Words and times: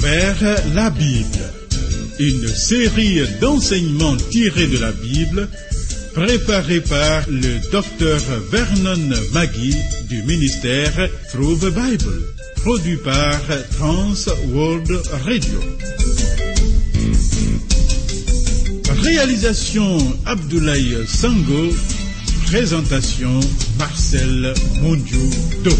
travers 0.00 0.64
la 0.74 0.90
Bible. 0.90 1.52
Une 2.18 2.48
série 2.48 3.20
d'enseignements 3.40 4.16
tirés 4.30 4.66
de 4.66 4.78
la 4.78 4.92
Bible 4.92 5.48
préparée 6.14 6.80
par 6.80 7.22
le 7.28 7.70
docteur 7.70 8.20
Vernon 8.50 9.10
Maggie 9.32 9.76
du 10.08 10.22
ministère 10.22 11.08
Through 11.30 11.58
the 11.60 11.72
Bible, 11.74 12.22
produit 12.56 12.96
par 12.96 13.40
Trans 13.78 14.32
World 14.52 14.90
Radio. 15.26 15.60
Réalisation 19.02 19.98
Abdoulaye 20.26 21.06
Sango, 21.06 21.74
présentation 22.46 23.40
Marcel 23.78 24.54
Mondiou 24.82 25.30
Do. 25.64 25.72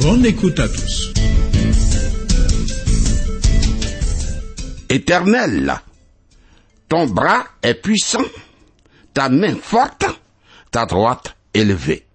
Bonne 0.00 0.24
écoute 0.26 0.58
à 0.60 0.68
tous. 0.68 1.12
Éternel, 4.88 5.74
ton 6.88 7.06
bras 7.06 7.44
est 7.62 7.74
puissant, 7.74 8.24
ta 9.12 9.28
main 9.28 9.56
forte, 9.56 10.06
ta 10.70 10.86
droite 10.86 11.36
élevée. 11.52 12.06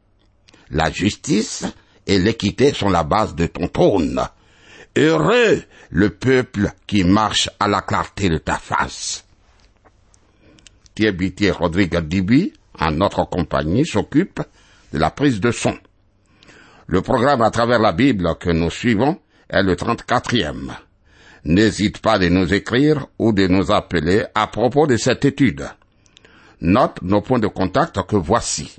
La 0.69 0.91
justice 0.91 1.65
et 2.07 2.19
l'équité 2.19 2.73
sont 2.73 2.89
la 2.89 3.03
base 3.03 3.35
de 3.35 3.47
ton 3.47 3.67
trône. 3.67 4.21
Heureux 4.95 5.63
le 5.89 6.09
peuple 6.09 6.71
qui 6.87 7.03
marche 7.03 7.49
à 7.59 7.67
la 7.67 7.81
clarté 7.81 8.29
de 8.29 8.37
ta 8.37 8.57
face. 8.57 9.25
Thierry 10.95 11.33
Rodrigue 11.51 11.97
Dibi, 11.99 12.53
en 12.79 12.91
notre 12.91 13.25
compagnie, 13.29 13.85
s'occupe 13.85 14.41
de 14.91 14.99
la 14.99 15.11
prise 15.11 15.39
de 15.39 15.51
son. 15.51 15.77
Le 16.87 17.01
programme 17.01 17.41
à 17.41 17.51
travers 17.51 17.79
la 17.79 17.91
Bible 17.93 18.35
que 18.39 18.49
nous 18.49 18.69
suivons 18.69 19.17
est 19.49 19.63
le 19.63 19.75
34e. 19.75 20.71
N'hésite 21.45 21.99
pas 21.99 22.19
de 22.19 22.29
nous 22.29 22.53
écrire 22.53 23.07
ou 23.19 23.31
de 23.31 23.47
nous 23.47 23.71
appeler 23.71 24.23
à 24.35 24.47
propos 24.47 24.87
de 24.87 24.97
cette 24.97 25.25
étude. 25.25 25.67
Note 26.61 27.01
nos 27.01 27.21
points 27.21 27.39
de 27.39 27.47
contact 27.47 27.99
que 28.07 28.15
voici. 28.15 28.75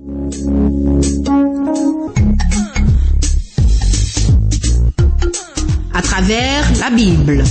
À 5.92 6.02
travers 6.02 6.64
la 6.80 6.90
Bible. 6.90 7.44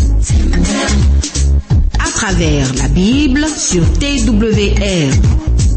À 1.99 2.09
travers 2.09 2.73
la 2.75 2.87
Bible 2.89 3.45
sur 3.47 3.83
TWR. 3.93 5.62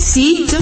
Site 0.00 0.56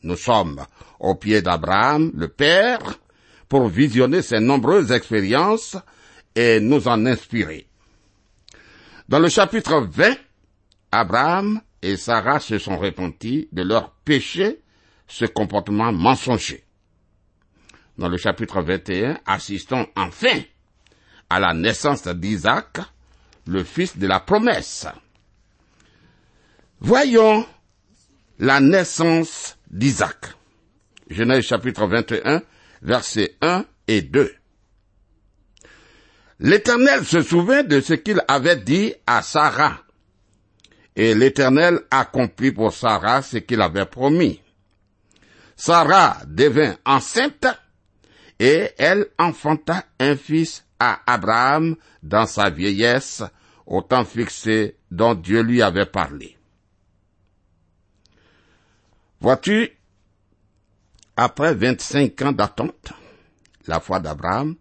Nous 0.04 0.16
sommes 0.16 0.66
au 1.02 1.16
pied 1.16 1.42
d'Abraham, 1.42 2.14
le 2.16 2.30
Père, 2.30 2.80
pour 3.50 3.68
visionner 3.68 4.22
ses 4.22 4.40
nombreuses 4.40 4.92
expériences 4.92 5.76
et 6.34 6.62
nous 6.62 6.88
en 6.88 7.06
inspirer. 7.06 7.68
Dans 9.10 9.20
le 9.20 9.28
chapitre 9.28 9.86
20, 9.92 10.16
Abraham 10.92 11.62
et 11.82 11.98
Sarah 11.98 12.40
se 12.40 12.58
sont 12.58 12.78
repentis 12.78 13.48
de 13.52 13.64
leur 13.64 13.92
péché, 14.06 14.62
ce 15.08 15.26
comportement 15.26 15.92
mensonger. 15.92 16.64
Dans 17.98 18.10
le 18.10 18.18
chapitre 18.18 18.62
21, 18.62 19.20
assistons 19.26 19.88
enfin 19.96 20.42
à 21.30 21.40
la 21.40 21.54
naissance 21.54 22.08
d'Isaac, 22.08 22.80
le 23.48 23.64
fils 23.64 23.98
de 23.98 24.08
la 24.08 24.20
promesse. 24.20 24.88
Voyons 26.80 27.46
la 28.40 28.60
naissance 28.62 29.58
d'Isaac. 29.70 30.34
Genèse 31.10 31.44
chapitre 31.44 31.88
21, 31.88 32.42
versets 32.82 33.36
1 33.42 33.66
et 33.88 34.02
2. 34.02 34.34
L'Éternel 36.40 37.04
se 37.04 37.22
souvint 37.22 37.64
de 37.64 37.82
ce 37.82 37.94
qu'il 37.94 38.22
avait 38.28 38.56
dit 38.56 38.94
à 39.06 39.22
Sarah. 39.22 39.84
Et 40.96 41.16
l'Éternel 41.16 41.82
accomplit 41.92 42.52
pour 42.52 42.74
Sarah 42.74 43.22
ce 43.22 43.38
qu'il 43.38 43.62
avait 43.62 43.86
promis. 43.86 44.42
Sarah 45.56 46.18
devint 46.26 46.76
enceinte 46.86 47.48
et 48.40 48.72
elle 48.78 49.08
enfanta 49.18 49.86
un 50.00 50.16
fils 50.16 50.66
à 50.80 51.02
Abraham 51.06 51.76
dans 52.02 52.26
sa 52.26 52.50
vieillesse, 52.50 53.24
au 53.66 53.82
temps 53.82 54.06
fixé 54.06 54.78
dont 54.90 55.14
Dieu 55.14 55.42
lui 55.42 55.62
avait 55.62 55.86
parlé. 55.86 56.38
Vois-tu, 59.20 59.70
après 61.18 61.54
25 61.54 62.22
ans 62.22 62.32
d'attente, 62.32 62.94
la 63.68 63.82
foi 63.82 64.00
d'Abraham 64.00 64.56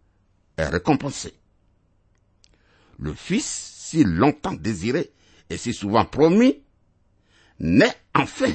est 0.56 0.66
récompensée. 0.66 1.34
Le 2.99 3.15
fils, 3.15 3.47
si 3.47 4.03
longtemps 4.03 4.55
désiré 4.55 5.12
et 5.50 5.56
si 5.56 5.72
souvent 5.72 6.04
promis, 6.04 6.62
naît 7.59 7.97
enfin. 8.14 8.53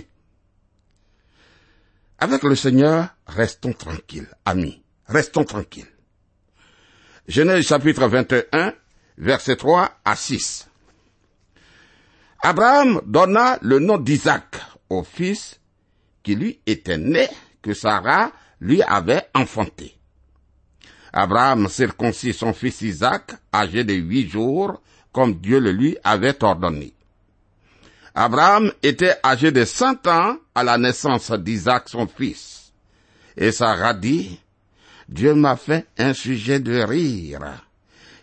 Avec 2.19 2.43
le 2.43 2.55
Seigneur, 2.55 3.09
restons 3.27 3.73
tranquilles, 3.73 4.29
amis, 4.45 4.81
restons 5.07 5.43
tranquilles. 5.43 5.87
Genèse 7.27 7.65
chapitre 7.65 8.07
21, 8.07 8.73
versets 9.17 9.55
3 9.55 9.99
à 10.05 10.15
6. 10.15 10.69
Abraham 12.41 13.01
donna 13.05 13.57
le 13.61 13.79
nom 13.79 13.97
d'Isaac 13.97 14.57
au 14.89 15.03
fils 15.03 15.59
qui 16.21 16.35
lui 16.35 16.59
était 16.65 16.97
né, 16.97 17.27
que 17.61 17.73
Sarah 17.73 18.31
lui 18.59 18.81
avait 18.81 19.27
enfanté. 19.33 19.97
Abraham 21.13 21.69
circoncit 21.69 22.33
son 22.33 22.53
fils 22.53 22.81
Isaac, 22.81 23.31
âgé 23.53 23.83
de 23.83 23.93
huit 23.93 24.29
jours, 24.29 24.81
comme 25.13 25.35
Dieu 25.35 25.59
le 25.59 25.71
lui 25.71 25.97
avait 26.03 26.43
ordonné. 26.43 26.93
Abraham 28.15 28.71
était 28.83 29.15
âgé 29.23 29.51
de 29.51 29.63
cent 29.63 30.05
ans 30.07 30.37
à 30.53 30.63
la 30.63 30.77
naissance 30.77 31.31
d'Isaac 31.31 31.87
son 31.87 32.07
fils. 32.07 32.73
Et 33.37 33.51
Sarah 33.51 33.93
dit, 33.93 34.39
Dieu 35.07 35.33
m'a 35.33 35.55
fait 35.55 35.87
un 35.97 36.13
sujet 36.13 36.59
de 36.59 36.81
rire. 36.81 37.65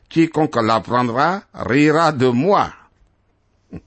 Quiconque 0.09 0.57
l'apprendra 0.57 1.43
rira 1.55 2.13
de 2.13 2.27
moi. 2.27 2.73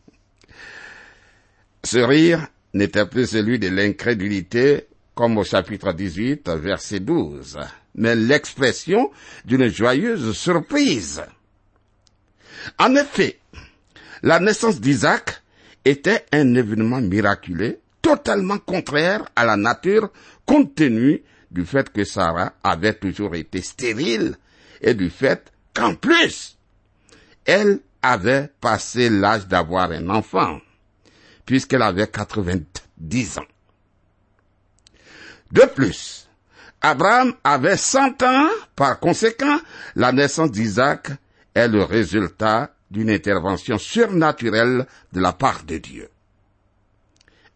Ce 1.83 1.97
rire 1.97 2.47
n'était 2.73 3.05
plus 3.05 3.27
celui 3.27 3.59
de 3.59 3.67
l'incrédulité 3.67 4.87
comme 5.15 5.37
au 5.37 5.43
chapitre 5.43 5.93
18, 5.93 6.49
verset 6.49 6.99
12, 6.99 7.59
mais 7.95 8.15
l'expression 8.15 9.11
d'une 9.45 9.67
joyeuse 9.67 10.35
surprise. 10.35 11.21
En 12.79 12.95
effet, 12.95 13.39
la 14.21 14.39
naissance 14.39 14.79
d'Isaac 14.79 15.41
était 15.85 16.25
un 16.31 16.55
événement 16.55 17.01
miraculeux, 17.01 17.79
totalement 18.01 18.57
contraire 18.57 19.25
à 19.35 19.45
la 19.45 19.57
nature 19.57 20.11
compte 20.45 20.75
tenu 20.75 21.23
du 21.51 21.65
fait 21.65 21.91
que 21.91 22.03
Sarah 22.03 22.53
avait 22.63 22.93
toujours 22.93 23.35
été 23.35 23.61
stérile 23.61 24.35
et 24.81 24.93
du 24.93 25.09
fait 25.09 25.51
qu'en 25.73 25.95
plus, 25.95 26.57
elle 27.45 27.79
avait 28.01 28.49
passé 28.59 29.09
l'âge 29.09 29.47
d'avoir 29.47 29.91
un 29.91 30.09
enfant, 30.09 30.59
puisqu'elle 31.45 31.81
avait 31.81 32.07
90 32.07 33.37
ans. 33.39 33.45
De 35.51 35.61
plus, 35.73 36.27
Abraham 36.81 37.33
avait 37.43 37.77
100 37.77 38.23
ans, 38.23 38.49
par 38.75 38.99
conséquent, 38.99 39.59
la 39.95 40.11
naissance 40.11 40.51
d'Isaac 40.51 41.11
est 41.53 41.67
le 41.67 41.83
résultat 41.83 42.73
d'une 42.89 43.09
intervention 43.09 43.77
surnaturelle 43.77 44.85
de 45.11 45.19
la 45.19 45.33
part 45.33 45.63
de 45.63 45.77
Dieu. 45.77 46.09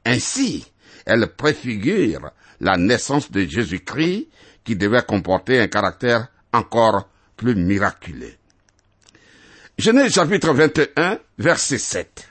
Ainsi, 0.05 0.65
elle 1.05 1.27
préfigure 1.27 2.31
la 2.59 2.77
naissance 2.77 3.31
de 3.31 3.45
Jésus-Christ 3.45 4.27
qui 4.63 4.75
devait 4.75 5.03
comporter 5.03 5.59
un 5.59 5.67
caractère 5.67 6.27
encore 6.53 7.07
plus 7.35 7.55
miraculeux. 7.55 8.33
Genèse 9.77 10.13
chapitre 10.13 10.53
21, 10.53 11.19
verset 11.37 11.77
7. 11.77 12.29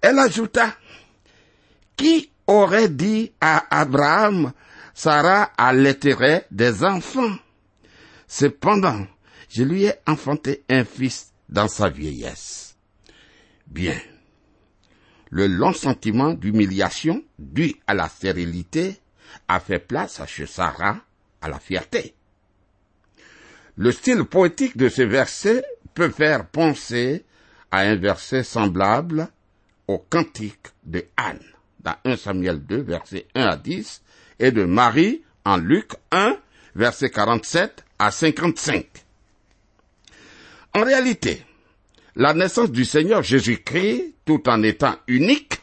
Elle 0.00 0.18
ajouta, 0.18 0.74
Qui 1.96 2.30
aurait 2.46 2.88
dit 2.88 3.32
à 3.40 3.66
Abraham, 3.70 4.52
Sarah 4.94 5.50
allaiterait 5.58 6.46
des 6.50 6.84
enfants? 6.84 7.36
Cependant, 8.26 9.06
je 9.48 9.62
lui 9.62 9.84
ai 9.84 9.94
enfanté 10.06 10.64
un 10.68 10.84
fils 10.84 11.32
dans 11.48 11.68
sa 11.68 11.88
vieillesse. 11.88 12.76
Bien. 13.66 13.98
Le 15.30 15.46
long 15.46 15.72
sentiment 15.72 16.34
d'humiliation 16.34 17.22
dû 17.38 17.74
à 17.86 17.94
la 17.94 18.08
stérilité 18.08 19.00
a 19.48 19.60
fait 19.60 19.78
place 19.78 20.20
chez 20.26 20.46
Sarah 20.46 20.98
à 21.40 21.48
la 21.48 21.58
fierté. 21.58 22.14
Le 23.76 23.92
style 23.92 24.24
poétique 24.24 24.76
de 24.76 24.88
ce 24.88 25.02
verset 25.02 25.64
peut 25.94 26.10
faire 26.10 26.46
penser 26.48 27.24
à 27.70 27.80
un 27.80 27.96
verset 27.96 28.42
semblable 28.42 29.28
au 29.88 29.98
cantique 29.98 30.68
de 30.84 31.04
Anne 31.16 31.42
dans 31.80 31.94
1 32.04 32.16
Samuel 32.16 32.64
2, 32.64 32.82
verset 32.82 33.26
1 33.34 33.46
à 33.46 33.56
10, 33.56 34.02
et 34.40 34.50
de 34.50 34.64
Marie 34.64 35.22
en 35.44 35.56
Luc 35.56 35.92
1, 36.10 36.36
verset 36.74 37.10
47 37.10 37.84
à 37.98 38.10
55. 38.10 39.05
En 40.76 40.84
réalité, 40.84 41.42
la 42.16 42.34
naissance 42.34 42.70
du 42.70 42.84
Seigneur 42.84 43.22
Jésus-Christ, 43.22 44.12
tout 44.26 44.46
en 44.46 44.62
étant 44.62 44.94
unique, 45.06 45.62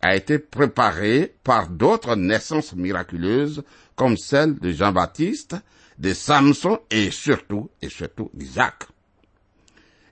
a 0.00 0.16
été 0.16 0.38
préparée 0.38 1.34
par 1.44 1.68
d'autres 1.68 2.16
naissances 2.16 2.72
miraculeuses 2.74 3.62
comme 3.94 4.16
celle 4.16 4.58
de 4.58 4.72
Jean-Baptiste, 4.72 5.56
de 5.98 6.14
Samson 6.14 6.78
et 6.90 7.10
surtout, 7.10 7.68
et 7.82 7.90
surtout 7.90 8.30
d'Isaac. 8.32 8.84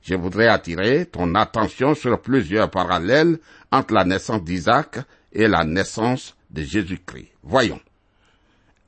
Je 0.02 0.14
voudrais 0.16 0.48
attirer 0.48 1.06
ton 1.06 1.34
attention 1.34 1.94
sur 1.94 2.20
plusieurs 2.20 2.70
parallèles 2.70 3.38
entre 3.72 3.94
la 3.94 4.04
naissance 4.04 4.44
d'Isaac 4.44 4.98
et 5.32 5.48
la 5.48 5.64
naissance 5.64 6.36
de 6.50 6.60
Jésus-Christ. 6.60 7.32
Voyons. 7.42 7.80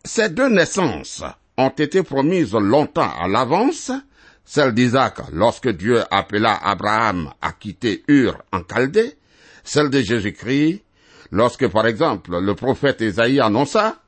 Ces 0.05 0.29
deux 0.29 0.51
naissances 0.51 1.25
ont 1.57 1.71
été 1.71 2.03
promises 2.03 2.53
longtemps 2.53 3.11
à 3.19 3.27
l'avance, 3.29 3.91
celle 4.49 4.73
d'Isaac 4.73 5.19
lorsque 5.31 5.69
Dieu 5.69 6.03
appela 6.11 6.57
Abraham 6.57 7.31
à 7.43 7.53
quitter 7.53 8.03
Ur 8.09 8.43
en 8.51 8.63
Chaldée, 8.65 9.15
celle 9.63 9.91
de 9.91 10.01
Jésus-Christ 10.01 10.83
lorsque, 11.31 11.69
par 11.69 11.87
exemple, 11.87 12.41
le 12.41 12.55
prophète 12.55 13.03
Isaïe 13.03 13.41
annonça, 13.41 14.01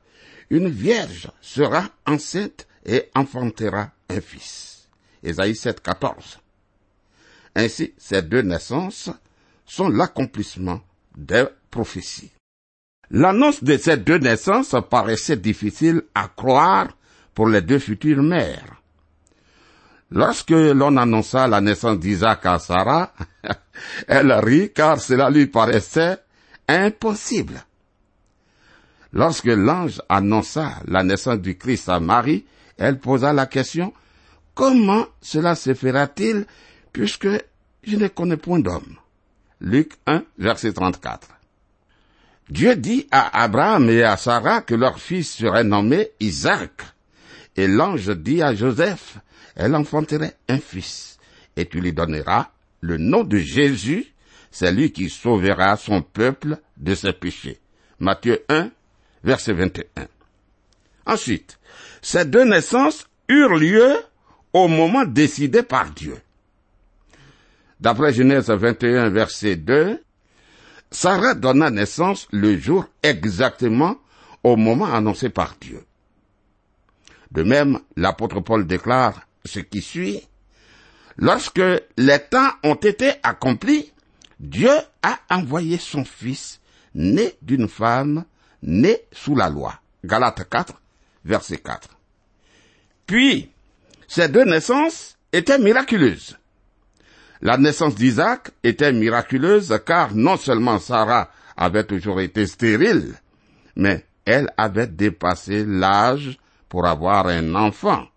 une 0.49 0.67
vierge 0.67 1.29
sera 1.41 1.83
enceinte 2.07 2.67
et 2.83 3.11
enfantera 3.13 3.91
un 4.09 4.19
fils. 4.19 4.89
Ésaïe 5.21 5.55
7, 5.55 5.79
14. 5.79 6.39
Ainsi, 7.55 7.93
ces 7.99 8.23
deux 8.23 8.41
naissances 8.41 9.11
sont 9.67 9.89
l'accomplissement 9.89 10.81
des 11.15 11.45
prophéties. 11.69 12.31
L'annonce 13.11 13.63
de 13.63 13.77
ces 13.77 13.97
deux 13.97 14.17
naissances 14.17 14.75
paraissait 14.89 15.37
difficile 15.37 16.01
à 16.15 16.29
croire 16.29 16.97
pour 17.35 17.47
les 17.47 17.61
deux 17.61 17.77
futures 17.77 18.23
mères. 18.23 18.80
Lorsque 20.11 20.51
l'on 20.51 20.97
annonça 20.97 21.47
la 21.47 21.61
naissance 21.61 21.97
d'Isaac 21.97 22.45
à 22.45 22.59
Sarah, 22.59 23.13
elle 24.07 24.33
rit 24.33 24.71
car 24.73 24.99
cela 24.99 25.29
lui 25.29 25.47
paraissait 25.47 26.17
impossible. 26.67 27.63
Lorsque 29.13 29.45
l'ange 29.45 30.01
annonça 30.09 30.79
la 30.85 31.03
naissance 31.03 31.39
du 31.39 31.57
Christ 31.57 31.87
à 31.87 31.99
Marie, 31.99 32.45
elle 32.77 32.99
posa 32.99 33.31
la 33.31 33.45
question, 33.45 33.93
comment 34.53 35.05
cela 35.21 35.55
se 35.55 35.73
fera-t-il 35.73 36.45
puisque 36.91 37.29
je 37.83 37.95
ne 37.95 38.07
connais 38.09 38.37
point 38.37 38.59
d'homme? 38.59 38.97
Luc 39.61 39.93
1, 40.07 40.23
verset 40.37 40.73
34. 40.73 41.27
Dieu 42.49 42.75
dit 42.75 43.07
à 43.11 43.43
Abraham 43.43 43.89
et 43.89 44.03
à 44.03 44.17
Sarah 44.17 44.61
que 44.61 44.75
leur 44.75 44.99
fils 44.99 45.31
serait 45.31 45.63
nommé 45.63 46.09
Isaac. 46.19 46.81
Et 47.55 47.67
l'ange 47.67 48.09
dit 48.09 48.41
à 48.41 48.53
Joseph, 48.53 49.19
elle 49.55 49.75
enfanterait 49.75 50.35
un 50.47 50.59
fils, 50.59 51.17
et 51.55 51.65
tu 51.65 51.79
lui 51.79 51.93
donneras 51.93 52.49
le 52.81 52.97
nom 52.97 53.23
de 53.23 53.37
Jésus, 53.37 54.07
c'est 54.49 54.71
lui 54.71 54.91
qui 54.91 55.09
sauvera 55.09 55.77
son 55.77 56.01
peuple 56.01 56.57
de 56.77 56.95
ses 56.95 57.13
péchés. 57.13 57.59
Matthieu 57.99 58.43
1, 58.49 58.71
verset 59.23 59.53
21. 59.53 60.07
Ensuite, 61.05 61.59
ces 62.01 62.25
deux 62.25 62.43
naissances 62.43 63.07
eurent 63.29 63.55
lieu 63.55 63.95
au 64.53 64.67
moment 64.67 65.05
décidé 65.05 65.63
par 65.63 65.91
Dieu. 65.91 66.17
D'après 67.79 68.13
Genèse 68.13 68.49
21, 68.49 69.09
verset 69.09 69.55
2, 69.55 70.03
Sarah 70.91 71.35
donna 71.35 71.69
naissance 71.69 72.27
le 72.31 72.57
jour 72.57 72.85
exactement 73.01 73.95
au 74.43 74.55
moment 74.55 74.93
annoncé 74.93 75.29
par 75.29 75.55
Dieu. 75.59 75.83
De 77.31 77.43
même, 77.43 77.79
l'apôtre 77.95 78.41
Paul 78.41 78.67
déclare 78.67 79.25
ce 79.45 79.59
qui 79.59 79.81
suit. 79.81 80.21
Lorsque 81.17 81.61
les 81.97 82.19
temps 82.19 82.51
ont 82.63 82.75
été 82.75 83.13
accomplis, 83.23 83.91
Dieu 84.39 84.71
a 85.03 85.19
envoyé 85.29 85.77
son 85.77 86.03
fils, 86.03 86.59
né 86.95 87.35
d'une 87.41 87.67
femme, 87.67 88.25
né 88.63 89.01
sous 89.11 89.35
la 89.35 89.49
loi. 89.49 89.75
Galates 90.03 90.49
4, 90.49 90.73
verset 91.25 91.57
4. 91.57 91.89
Puis, 93.05 93.51
ces 94.07 94.29
deux 94.29 94.45
naissances 94.45 95.17
étaient 95.31 95.59
miraculeuses. 95.59 96.37
La 97.41 97.57
naissance 97.57 97.95
d'Isaac 97.95 98.51
était 98.63 98.93
miraculeuse 98.93 99.79
car 99.85 100.13
non 100.13 100.37
seulement 100.37 100.79
Sarah 100.79 101.31
avait 101.57 101.85
toujours 101.85 102.21
été 102.21 102.45
stérile, 102.45 103.15
mais 103.75 104.05
elle 104.25 104.51
avait 104.57 104.87
dépassé 104.87 105.65
l'âge 105.65 106.37
pour 106.69 106.85
avoir 106.85 107.27
un 107.27 107.55
enfant. 107.55 108.07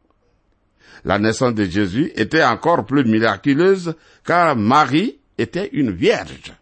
La 1.05 1.19
naissance 1.19 1.55
de 1.55 1.65
Jésus 1.65 2.13
était 2.17 2.45
encore 2.45 2.87
plus 2.87 3.05
miraculeuse 3.05 3.95
car 4.25 4.57
Marie 4.57 5.19
était 5.37 5.69
une 5.73 5.91
vierge. 5.91 6.53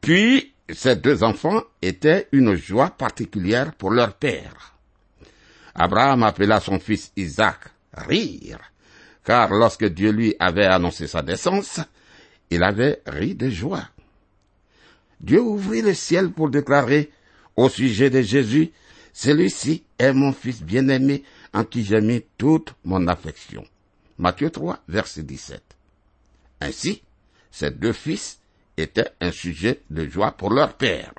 Puis, 0.00 0.52
ces 0.68 0.96
deux 0.96 1.22
enfants 1.22 1.62
étaient 1.80 2.28
une 2.32 2.54
joie 2.54 2.90
particulière 2.90 3.74
pour 3.74 3.90
leur 3.90 4.14
père. 4.14 4.74
Abraham 5.74 6.22
appela 6.22 6.60
son 6.60 6.78
fils 6.78 7.12
Isaac 7.16 7.58
rire, 7.92 8.60
car 9.24 9.50
lorsque 9.50 9.86
Dieu 9.86 10.10
lui 10.10 10.34
avait 10.38 10.66
annoncé 10.66 11.06
sa 11.06 11.22
naissance, 11.22 11.80
il 12.50 12.62
avait 12.62 13.00
ri 13.06 13.34
de 13.34 13.50
joie. 13.50 13.88
Dieu 15.20 15.40
ouvrit 15.40 15.82
le 15.82 15.94
ciel 15.94 16.30
pour 16.30 16.50
déclarer 16.50 17.10
au 17.56 17.68
sujet 17.68 18.10
de 18.10 18.20
Jésus, 18.20 18.70
celui-ci 19.12 19.84
est 19.98 20.12
mon 20.12 20.32
fils 20.32 20.62
bien-aimé 20.62 21.22
en 21.54 21.64
qui 21.64 21.84
j'ai 21.84 22.00
mis 22.00 22.22
toute 22.36 22.74
mon 22.84 23.06
affection. 23.06 23.64
Matthieu 24.18 24.50
3, 24.50 24.80
verset 24.88 25.22
17. 25.22 25.62
Ainsi, 26.60 27.02
ces 27.50 27.70
deux 27.70 27.92
fils 27.92 28.40
étaient 28.76 29.10
un 29.20 29.30
sujet 29.30 29.80
de 29.90 30.06
joie 30.06 30.32
pour 30.32 30.52
leur 30.52 30.74
père. 30.74 31.12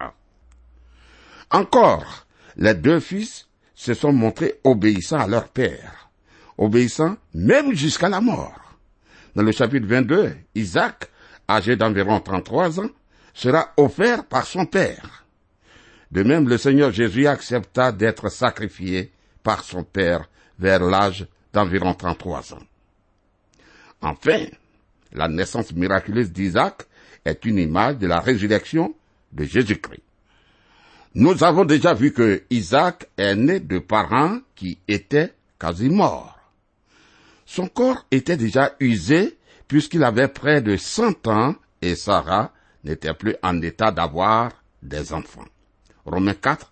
Encore, 1.51 2.25
les 2.57 2.73
deux 2.73 2.99
fils 2.99 3.47
se 3.73 3.93
sont 3.93 4.13
montrés 4.13 4.59
obéissants 4.63 5.19
à 5.19 5.27
leur 5.27 5.47
père, 5.49 6.09
obéissants 6.57 7.17
même 7.33 7.73
jusqu'à 7.73 8.09
la 8.09 8.21
mort. 8.21 8.77
Dans 9.35 9.43
le 9.43 9.51
chapitre 9.51 9.87
22, 9.87 10.35
Isaac, 10.55 11.09
âgé 11.49 11.75
d'environ 11.75 12.19
33 12.19 12.79
ans, 12.79 12.89
sera 13.33 13.73
offert 13.77 14.25
par 14.25 14.45
son 14.45 14.65
père. 14.65 15.25
De 16.11 16.23
même, 16.23 16.47
le 16.47 16.57
Seigneur 16.57 16.91
Jésus 16.91 17.27
accepta 17.27 17.91
d'être 17.91 18.29
sacrifié 18.29 19.11
par 19.45 19.63
son 19.63 19.83
Père 19.83 20.27
vers 20.57 20.83
l'âge 20.83 21.27
d'environ 21.53 21.93
33 21.93 22.55
ans. 22.55 22.63
Enfin, 24.01 24.45
la 25.13 25.27
naissance 25.27 25.71
miraculeuse 25.71 26.31
d'Isaac 26.31 26.87
est 27.23 27.45
une 27.45 27.59
image 27.59 27.97
de 27.97 28.07
la 28.07 28.19
résurrection 28.19 28.95
de 29.31 29.43
Jésus-Christ. 29.45 30.01
Nous 31.13 31.43
avons 31.43 31.63
déjà 31.63 31.93
vu 31.93 32.11
que 32.11 32.43
Isaac 32.49 33.07
est 33.17 33.35
né 33.35 33.59
de 33.59 33.79
parents 33.79 34.39
qui 34.55 34.79
étaient 34.87 35.33
quasi 35.59 35.89
morts. 35.89 36.37
Son 37.45 37.67
corps 37.67 38.05
était 38.11 38.37
déjà 38.37 38.75
usé 38.79 39.37
puisqu'il 39.67 40.03
avait 40.03 40.27
près 40.27 40.61
de 40.61 40.75
100 40.75 41.27
ans 41.27 41.55
et 41.81 41.95
Sarah 41.95 42.51
n'était 42.83 43.13
plus 43.13 43.35
en 43.43 43.61
état 43.61 43.91
d'avoir 43.91 44.51
des 44.81 45.13
enfants. 45.13 45.45
Romains 46.05 46.33
4, 46.33 46.71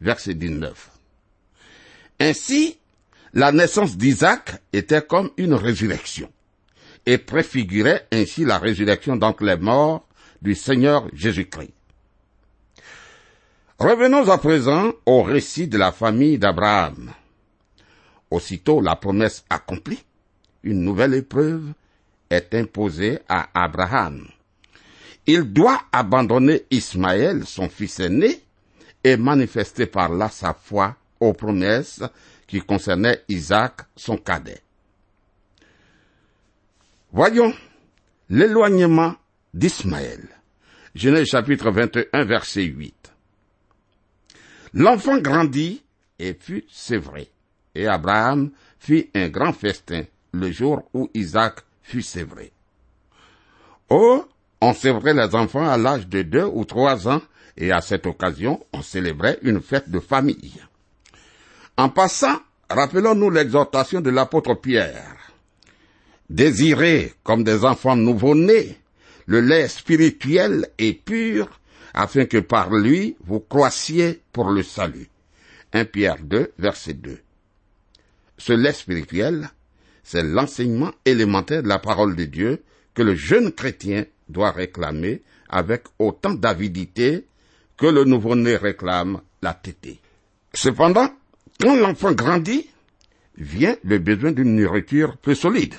verset 0.00 0.34
19. 0.34 0.93
Ainsi, 2.24 2.78
la 3.34 3.52
naissance 3.52 3.98
d'Isaac 3.98 4.62
était 4.72 5.02
comme 5.02 5.30
une 5.36 5.52
résurrection 5.52 6.32
et 7.04 7.18
préfigurait 7.18 8.08
ainsi 8.10 8.46
la 8.46 8.56
résurrection 8.56 9.16
d'entre 9.16 9.44
les 9.44 9.58
morts 9.58 10.08
du 10.40 10.54
Seigneur 10.54 11.06
Jésus-Christ. 11.12 11.74
Revenons 13.78 14.30
à 14.30 14.38
présent 14.38 14.92
au 15.04 15.22
récit 15.22 15.68
de 15.68 15.76
la 15.76 15.92
famille 15.92 16.38
d'Abraham. 16.38 17.12
Aussitôt 18.30 18.80
la 18.80 18.96
promesse 18.96 19.44
accomplie, 19.50 20.02
une 20.62 20.80
nouvelle 20.80 21.12
épreuve 21.12 21.74
est 22.30 22.54
imposée 22.54 23.18
à 23.28 23.50
Abraham. 23.52 24.26
Il 25.26 25.42
doit 25.52 25.82
abandonner 25.92 26.64
Ismaël, 26.70 27.44
son 27.44 27.68
fils 27.68 28.00
aîné, 28.00 28.40
et 29.02 29.18
manifester 29.18 29.84
par 29.84 30.08
là 30.08 30.30
sa 30.30 30.54
foi 30.54 30.96
promesses 31.32 32.02
qui 32.46 32.60
concernaient 32.60 33.22
Isaac, 33.28 33.80
son 33.96 34.16
cadet. 34.16 34.60
Voyons 37.12 37.54
l'éloignement 38.28 39.14
d'Ismaël. 39.52 40.28
Genèse 40.94 41.28
chapitre 41.28 41.70
21, 41.70 42.24
verset 42.24 42.64
8. 42.64 43.12
L'enfant 44.74 45.18
grandit 45.18 45.82
et 46.18 46.34
fut 46.34 46.64
sévré. 46.68 47.30
Et 47.74 47.86
Abraham 47.86 48.50
fit 48.78 49.10
un 49.14 49.28
grand 49.28 49.52
festin 49.52 50.04
le 50.32 50.50
jour 50.50 50.88
où 50.92 51.10
Isaac 51.14 51.60
fut 51.82 52.02
sévré. 52.02 52.52
Oh, 53.88 54.24
on 54.60 54.72
sévrait 54.72 55.14
les 55.14 55.34
enfants 55.34 55.68
à 55.68 55.76
l'âge 55.76 56.08
de 56.08 56.22
deux 56.22 56.44
ou 56.44 56.64
trois 56.64 57.06
ans, 57.08 57.20
et 57.56 57.70
à 57.70 57.80
cette 57.80 58.06
occasion, 58.06 58.64
on 58.72 58.82
célébrait 58.82 59.38
une 59.42 59.60
fête 59.60 59.90
de 59.90 60.00
famille. 60.00 60.54
En 61.76 61.88
passant, 61.88 62.38
rappelons-nous 62.70 63.30
l'exhortation 63.30 64.00
de 64.00 64.10
l'apôtre 64.10 64.54
Pierre. 64.54 65.16
Désirez, 66.30 67.12
comme 67.24 67.42
des 67.42 67.64
enfants 67.64 67.96
nouveau-nés, 67.96 68.78
le 69.26 69.40
lait 69.40 69.68
spirituel 69.68 70.68
et 70.78 70.94
pur, 70.94 71.60
afin 71.92 72.26
que 72.26 72.38
par 72.38 72.70
lui 72.70 73.16
vous 73.24 73.40
croissiez 73.40 74.22
pour 74.32 74.50
le 74.50 74.62
salut. 74.62 75.08
1 75.72 75.84
Pierre 75.86 76.18
2, 76.22 76.52
verset 76.58 76.94
2. 76.94 77.18
Ce 78.38 78.52
lait 78.52 78.72
spirituel, 78.72 79.50
c'est 80.04 80.22
l'enseignement 80.22 80.92
élémentaire 81.04 81.62
de 81.62 81.68
la 81.68 81.78
parole 81.78 82.14
de 82.14 82.24
Dieu 82.24 82.62
que 82.94 83.02
le 83.02 83.14
jeune 83.16 83.50
chrétien 83.50 84.04
doit 84.28 84.52
réclamer 84.52 85.22
avec 85.48 85.84
autant 85.98 86.34
d'avidité 86.34 87.26
que 87.76 87.86
le 87.86 88.04
nouveau-né 88.04 88.56
réclame 88.56 89.20
la 89.42 89.54
tétée. 89.54 90.00
Cependant, 90.52 91.10
quand 91.60 91.76
l'enfant 91.76 92.12
grandit, 92.12 92.68
vient 93.36 93.76
le 93.82 93.98
besoin 93.98 94.32
d'une 94.32 94.56
nourriture 94.56 95.16
plus 95.16 95.34
solide. 95.34 95.74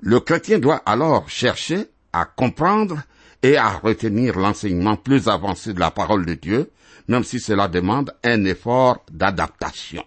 Le 0.00 0.20
chrétien 0.20 0.58
doit 0.58 0.82
alors 0.86 1.28
chercher 1.28 1.86
à 2.12 2.24
comprendre 2.24 3.02
et 3.42 3.56
à 3.56 3.70
retenir 3.70 4.38
l'enseignement 4.38 4.96
plus 4.96 5.28
avancé 5.28 5.72
de 5.72 5.80
la 5.80 5.90
parole 5.90 6.26
de 6.26 6.34
Dieu, 6.34 6.70
même 7.08 7.24
si 7.24 7.40
cela 7.40 7.68
demande 7.68 8.14
un 8.22 8.44
effort 8.44 9.04
d'adaptation. 9.10 10.04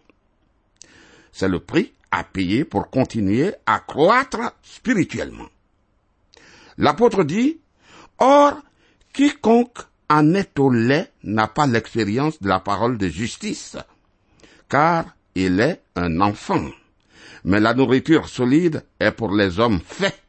C'est 1.32 1.50
le 1.50 1.60
prix 1.60 1.94
à 2.12 2.24
payer 2.24 2.64
pour 2.64 2.90
continuer 2.90 3.54
à 3.66 3.80
croître 3.80 4.54
spirituellement. 4.62 5.50
L'apôtre 6.78 7.24
dit, 7.24 7.60
Or, 8.20 8.62
quiconque 9.12 9.80
en 10.10 10.34
est 10.36 10.58
au 10.60 10.72
lait 10.72 11.12
n'a 11.24 11.48
pas 11.48 11.66
l'expérience 11.66 12.42
de 12.42 12.48
la 12.48 12.60
parole 12.60 12.98
de 12.98 13.08
justice, 13.08 13.78
car 14.70 15.06
il 15.36 15.60
est 15.60 15.82
un 15.96 16.22
enfant. 16.22 16.70
Mais 17.44 17.60
la 17.60 17.74
nourriture 17.74 18.30
solide 18.30 18.84
est 19.00 19.12
pour 19.12 19.34
les 19.36 19.60
hommes 19.60 19.82
faits, 19.86 20.22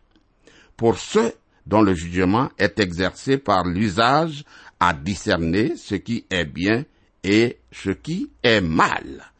pour 0.76 0.98
ceux 0.98 1.32
dont 1.66 1.82
le 1.82 1.94
jugement 1.94 2.50
est 2.58 2.78
exercé 2.80 3.38
par 3.38 3.64
l'usage 3.64 4.44
à 4.80 4.92
discerner 4.92 5.76
ce 5.76 5.94
qui 5.94 6.26
est 6.30 6.44
bien 6.44 6.84
et 7.22 7.58
ce 7.72 7.90
qui 7.90 8.30
est 8.42 8.60
mal. 8.60 9.32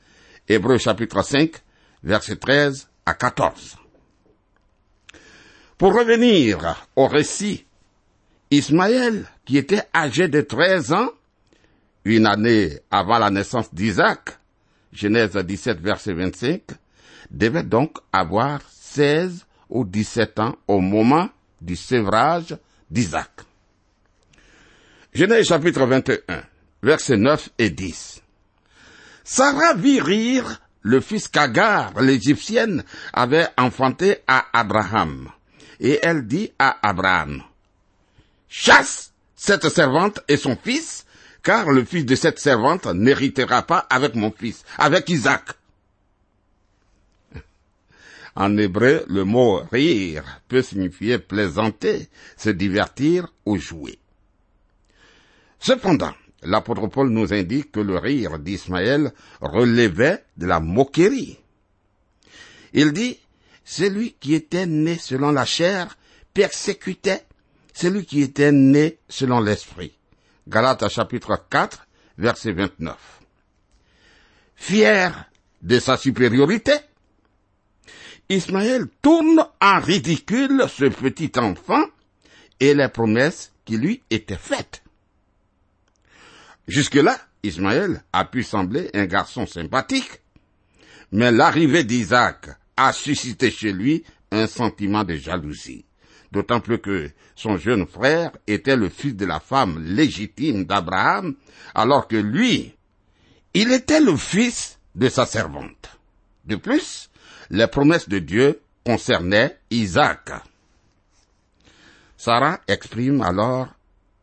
Hébreu 0.48 0.78
chapitre 0.78 1.22
5, 1.22 1.52
verset 2.02 2.36
13 2.36 2.88
à 3.04 3.14
14. 3.14 3.76
Pour 5.76 5.94
revenir 5.94 6.86
au 6.96 7.08
récit, 7.08 7.66
Ismaël, 8.50 9.26
qui 9.44 9.58
était 9.58 9.82
âgé 9.94 10.28
de 10.28 10.40
13 10.40 10.92
ans, 10.92 11.10
une 12.04 12.26
année 12.26 12.78
avant 12.90 13.18
la 13.18 13.30
naissance 13.30 13.74
d'Isaac, 13.74 14.38
Genèse 14.94 15.36
17, 15.36 15.80
verset 15.80 16.12
25, 16.12 16.62
devait 17.30 17.64
donc 17.64 17.98
avoir 18.12 18.60
16 18.70 19.44
ou 19.68 19.84
17 19.84 20.38
ans 20.38 20.56
au 20.68 20.80
moment 20.80 21.28
du 21.60 21.74
sévrage 21.74 22.56
d'Isaac. 22.90 23.30
Genèse 25.12 25.48
chapitre 25.48 25.84
21, 25.84 26.42
versets 26.82 27.16
9 27.16 27.50
et 27.58 27.70
10. 27.70 28.22
Sarah 29.24 29.74
vit 29.74 30.00
rire 30.00 30.60
le 30.82 31.00
fils 31.00 31.28
qu'Agar, 31.28 32.00
l'égyptienne, 32.00 32.84
avait 33.12 33.48
enfanté 33.56 34.18
à 34.26 34.46
Abraham. 34.52 35.30
Et 35.80 35.98
elle 36.02 36.26
dit 36.26 36.52
à 36.58 36.76
Abraham, 36.86 37.42
chasse 38.48 39.12
cette 39.34 39.68
servante 39.70 40.20
et 40.28 40.36
son 40.36 40.56
fils, 40.56 41.04
car 41.44 41.70
le 41.70 41.84
fils 41.84 42.06
de 42.06 42.14
cette 42.16 42.40
servante 42.40 42.86
n'héritera 42.86 43.62
pas 43.62 43.86
avec 43.90 44.16
mon 44.16 44.32
fils, 44.32 44.64
avec 44.78 45.08
Isaac. 45.10 45.50
En 48.34 48.56
hébreu, 48.56 49.04
le 49.08 49.22
mot 49.24 49.62
rire 49.70 50.40
peut 50.48 50.62
signifier 50.62 51.18
plaisanter, 51.18 52.08
se 52.36 52.50
divertir 52.50 53.28
ou 53.46 53.58
jouer. 53.58 54.00
Cependant, 55.60 56.14
l'apôtre 56.42 56.88
Paul 56.88 57.10
nous 57.10 57.32
indique 57.32 57.70
que 57.70 57.80
le 57.80 57.96
rire 57.98 58.40
d'Ismaël 58.40 59.12
relevait 59.40 60.24
de 60.36 60.46
la 60.46 60.58
moquerie. 60.58 61.38
Il 62.72 62.92
dit, 62.92 63.18
celui 63.64 64.14
qui 64.14 64.34
était 64.34 64.66
né 64.66 64.98
selon 64.98 65.30
la 65.30 65.44
chair 65.44 65.96
persécutait 66.32 67.24
celui 67.72 68.04
qui 68.04 68.22
était 68.22 68.52
né 68.52 68.98
selon 69.08 69.40
l'esprit. 69.40 69.92
Galates 70.46 70.88
chapitre 70.88 71.46
4, 71.48 71.86
verset 72.18 72.52
29. 72.52 72.96
Fier 74.56 75.30
de 75.62 75.78
sa 75.78 75.96
supériorité, 75.96 76.72
Ismaël 78.28 78.86
tourne 79.02 79.46
en 79.60 79.80
ridicule 79.80 80.64
ce 80.68 80.84
petit 80.84 81.32
enfant 81.38 81.84
et 82.60 82.74
les 82.74 82.88
promesses 82.88 83.52
qui 83.64 83.76
lui 83.76 84.02
étaient 84.10 84.36
faites. 84.36 84.82
Jusque-là, 86.66 87.18
Ismaël 87.42 88.02
a 88.12 88.24
pu 88.24 88.42
sembler 88.42 88.90
un 88.94 89.04
garçon 89.06 89.46
sympathique, 89.46 90.20
mais 91.12 91.30
l'arrivée 91.30 91.84
d'Isaac 91.84 92.48
a 92.76 92.92
suscité 92.92 93.50
chez 93.50 93.72
lui 93.72 94.04
un 94.30 94.46
sentiment 94.46 95.04
de 95.04 95.14
jalousie, 95.14 95.84
d'autant 96.34 96.60
plus 96.60 96.78
que 96.78 97.10
son 97.36 97.56
jeune 97.56 97.86
frère 97.86 98.32
était 98.46 98.76
le 98.76 98.88
fils 98.88 99.14
de 99.14 99.24
la 99.24 99.40
femme 99.40 99.82
légitime 99.82 100.64
d'Abraham, 100.64 101.36
alors 101.74 102.08
que 102.08 102.16
lui, 102.16 102.74
il 103.54 103.72
était 103.72 104.00
le 104.00 104.16
fils 104.16 104.78
de 104.96 105.08
sa 105.08 105.26
servante. 105.26 105.98
De 106.44 106.56
plus, 106.56 107.08
les 107.50 107.68
promesses 107.68 108.08
de 108.08 108.18
Dieu 108.18 108.60
concernaient 108.84 109.58
Isaac. 109.70 110.30
Sarah 112.16 112.60
exprime 112.66 113.22
alors 113.22 113.68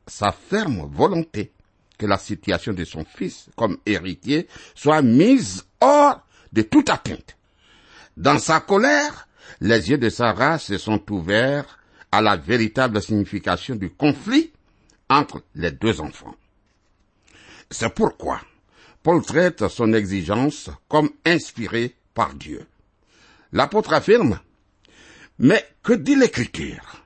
sa 0.05 0.31
ferme 0.31 0.89
volonté 0.91 1.51
que 1.97 2.05
la 2.05 2.17
situation 2.17 2.73
de 2.73 2.83
son 2.83 3.05
fils 3.05 3.47
comme 3.55 3.77
héritier 3.85 4.47
soit 4.75 5.01
mise 5.01 5.63
hors 5.79 6.21
de 6.51 6.63
toute 6.63 6.89
atteinte. 6.89 7.37
Dans 8.17 8.39
sa 8.39 8.59
colère, 8.59 9.27
les 9.61 9.89
yeux 9.89 9.97
de 9.97 10.09
Sarah 10.09 10.59
se 10.59 10.77
sont 10.77 11.01
ouverts 11.11 11.77
à 12.11 12.21
la 12.21 12.35
véritable 12.35 13.01
signification 13.01 13.75
du 13.75 13.89
conflit 13.89 14.51
entre 15.09 15.43
les 15.55 15.71
deux 15.71 16.01
enfants. 16.01 16.35
C'est 17.69 17.93
pourquoi 17.93 18.41
Paul 19.03 19.23
traite 19.23 19.67
son 19.67 19.93
exigence 19.93 20.69
comme 20.87 21.09
inspirée 21.25 21.95
par 22.13 22.33
Dieu. 22.33 22.67
L'apôtre 23.51 23.93
affirme, 23.93 24.39
mais 25.39 25.65
que 25.83 25.93
dit 25.93 26.15
l'Écriture? 26.15 27.03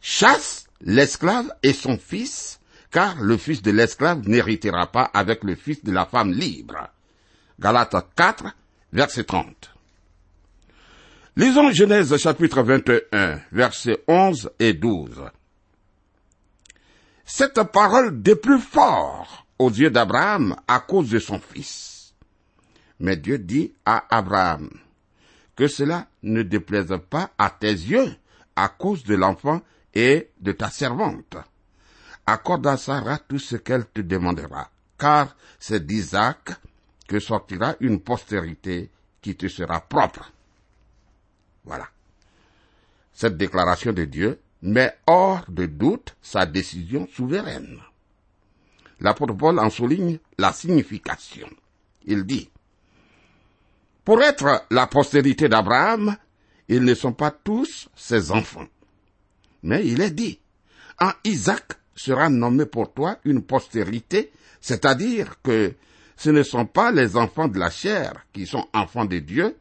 Chasse 0.00 0.66
l'esclave 0.80 1.52
et 1.62 1.72
son 1.72 1.98
fils, 1.98 2.60
car 2.90 3.20
le 3.20 3.36
fils 3.36 3.62
de 3.62 3.70
l'esclave 3.70 4.28
n'héritera 4.28 4.92
pas 4.92 5.10
avec 5.12 5.42
le 5.42 5.54
fils 5.54 5.82
de 5.82 5.90
la 5.90 6.06
femme 6.06 6.32
libre. 6.32 6.88
Galates 7.58 7.96
4, 8.14 8.44
verset 8.92 9.24
30. 9.24 9.75
Lisons 11.38 11.70
Genèse 11.70 12.16
chapitre 12.16 12.62
21, 12.62 13.42
versets 13.52 14.02
11 14.08 14.52
et 14.58 14.72
12. 14.72 15.22
Cette 17.26 17.62
parole 17.64 18.22
plus 18.22 18.58
fort 18.58 19.46
aux 19.58 19.68
yeux 19.68 19.90
d'Abraham 19.90 20.56
à 20.66 20.80
cause 20.80 21.10
de 21.10 21.18
son 21.18 21.38
fils. 21.38 22.14
Mais 23.00 23.18
Dieu 23.18 23.36
dit 23.36 23.74
à 23.84 24.06
Abraham, 24.16 24.70
que 25.54 25.68
cela 25.68 26.06
ne 26.22 26.40
déplaise 26.40 26.98
pas 27.10 27.28
à 27.36 27.50
tes 27.50 27.66
yeux 27.66 28.16
à 28.56 28.70
cause 28.70 29.04
de 29.04 29.14
l'enfant 29.14 29.60
et 29.92 30.30
de 30.40 30.52
ta 30.52 30.70
servante. 30.70 31.36
Accorde 32.24 32.66
à 32.66 32.78
Sarah 32.78 33.18
tout 33.18 33.38
ce 33.38 33.56
qu'elle 33.56 33.84
te 33.84 34.00
demandera, 34.00 34.70
car 34.96 35.36
c'est 35.58 35.84
d'Isaac 35.84 36.52
que 37.06 37.20
sortira 37.20 37.74
une 37.80 38.00
postérité 38.00 38.88
qui 39.20 39.36
te 39.36 39.48
sera 39.48 39.82
propre. 39.82 40.32
Voilà. 41.66 41.88
Cette 43.12 43.36
déclaration 43.36 43.92
de 43.92 44.04
Dieu 44.04 44.40
met 44.62 44.96
hors 45.06 45.44
de 45.48 45.66
doute 45.66 46.16
sa 46.22 46.46
décision 46.46 47.08
souveraine. 47.14 47.80
L'apôtre 49.00 49.34
Paul 49.34 49.58
en 49.58 49.68
souligne 49.68 50.18
la 50.38 50.52
signification. 50.52 51.48
Il 52.04 52.24
dit, 52.24 52.50
Pour 54.04 54.22
être 54.22 54.64
la 54.70 54.86
postérité 54.86 55.48
d'Abraham, 55.48 56.16
ils 56.68 56.84
ne 56.84 56.94
sont 56.94 57.12
pas 57.12 57.30
tous 57.30 57.88
ses 57.94 58.30
enfants. 58.30 58.66
Mais 59.62 59.86
il 59.86 60.00
est 60.00 60.10
dit, 60.12 60.38
en 61.00 61.10
Isaac 61.24 61.72
sera 61.94 62.28
nommé 62.28 62.66
pour 62.66 62.92
toi 62.92 63.18
une 63.24 63.42
postérité, 63.42 64.30
c'est-à-dire 64.60 65.42
que 65.42 65.74
ce 66.16 66.30
ne 66.30 66.42
sont 66.42 66.66
pas 66.66 66.92
les 66.92 67.16
enfants 67.16 67.48
de 67.48 67.58
la 67.58 67.70
chair 67.70 68.26
qui 68.32 68.46
sont 68.46 68.66
enfants 68.72 69.04
de 69.04 69.18
Dieu, 69.18 69.56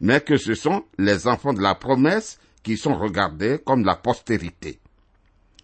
mais 0.00 0.20
que 0.20 0.36
ce 0.36 0.54
sont 0.54 0.84
les 0.98 1.26
enfants 1.26 1.52
de 1.52 1.62
la 1.62 1.74
promesse 1.74 2.38
qui 2.62 2.76
sont 2.76 2.96
regardés 2.96 3.60
comme 3.64 3.84
la 3.84 3.96
postérité. 3.96 4.80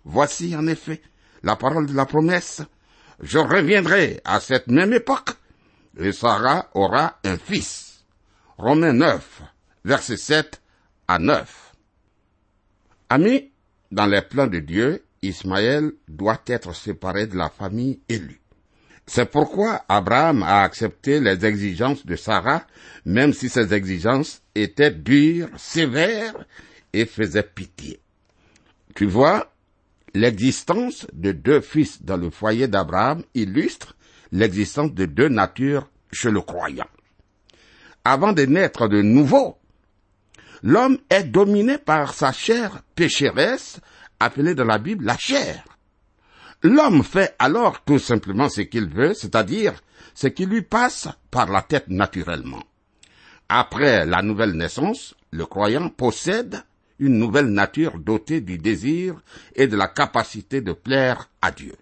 Voici 0.05 0.55
en 0.57 0.67
effet 0.67 1.03
la 1.43 1.57
parole 1.57 1.87
de 1.87 1.95
la 1.95 2.07
promesse. 2.07 2.63
Je 3.21 3.39
reviendrai 3.39 4.21
à 4.25 4.41
cette 4.41 4.69
même 4.69 4.93
époque, 4.93 5.31
et 5.99 6.13
Sarah 6.13 6.69
aura 6.75 7.19
un 7.25 7.37
fils. 7.37 8.05
Romains 8.59 8.93
9, 8.93 9.43
verset 9.85 10.17
7 10.17 10.63
à 11.09 11.19
9. 11.19 11.75
Amis, 13.11 13.51
dans 13.91 14.07
les 14.07 14.23
plans 14.23 14.47
de 14.47 14.59
Dieu, 14.59 15.05
Ismaël 15.23 15.93
doit 16.09 16.43
être 16.47 16.75
séparé 16.75 17.27
de 17.27 17.37
la 17.37 17.49
famille 17.49 18.01
élue. 18.09 18.42
C'est 19.07 19.31
pourquoi 19.31 19.85
Abraham 19.89 20.43
a 20.43 20.63
accepté 20.63 21.21
les 21.21 21.45
exigences 21.45 22.07
de 22.07 22.17
Sarah, 22.17 22.65
même 23.05 23.33
si 23.33 23.49
ces 23.49 23.75
exigences 23.75 24.43
étaient 24.55 24.93
dures, 24.93 25.49
sévères 25.57 26.47
et 26.93 27.05
faisaient 27.05 27.43
pitié. 27.43 28.01
Tu 28.95 29.07
vois, 29.07 29.53
l'existence 30.15 31.07
de 31.13 31.33
deux 31.33 31.61
fils 31.61 32.03
dans 32.03 32.17
le 32.17 32.31
foyer 32.31 32.69
d'Abraham 32.69 33.23
illustre 33.35 33.97
l'existence 34.31 34.93
de 34.93 35.07
deux 35.07 35.29
natures 35.29 35.89
chez 36.13 36.31
le 36.31 36.41
croyant. 36.41 36.89
Avant 38.05 38.33
de 38.33 38.43
naître 38.45 38.89
de 38.89 39.03
nouveau, 39.03 39.59
l'homme 40.63 40.99
est 41.11 41.25
dominé 41.25 41.79
par 41.79 42.15
sa 42.15 42.33
chair 42.33 42.83
pécheresse, 42.95 43.81
appelée 44.21 44.55
dans 44.55 44.65
la 44.65 44.79
Bible 44.79 45.05
la 45.05 45.17
chair. 45.17 45.65
L'homme 46.63 47.03
fait 47.03 47.35
alors 47.39 47.83
tout 47.85 47.99
simplement 47.99 48.49
ce 48.49 48.61
qu'il 48.61 48.89
veut, 48.89 49.15
c'est-à-dire 49.15 49.75
ce 50.15 50.29
qui 50.29 50.47
lui 50.47 50.63
passe 50.63 51.09
par 51.31 51.51
la 51.51 51.63
tête 51.63 51.89
naturellement. 51.89 52.63
Après 53.49 54.07
la 54.07 54.23
nouvelle 54.23 54.53
naissance, 54.53 55.15
le 55.33 55.45
croyant 55.45 55.89
possède 55.89 56.63
une 57.01 57.19
nouvelle 57.19 57.49
nature 57.49 57.99
dotée 57.99 58.41
du 58.41 58.59
désir 58.59 59.21
et 59.57 59.67
de 59.67 59.77
la 59.77 59.89
capacité 59.89 60.61
de 60.61 60.73
plaire 60.73 61.29
à 61.41 61.51
Dieu. 61.51 61.75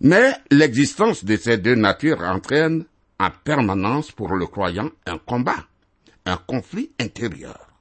Mais 0.00 0.32
l'existence 0.50 1.24
de 1.24 1.36
ces 1.36 1.58
deux 1.58 1.74
natures 1.74 2.22
entraîne 2.22 2.86
en 3.18 3.30
permanence 3.44 4.10
pour 4.12 4.34
le 4.34 4.46
croyant 4.46 4.90
un 5.06 5.18
combat, 5.18 5.66
un 6.24 6.36
conflit 6.36 6.90
intérieur. 6.98 7.73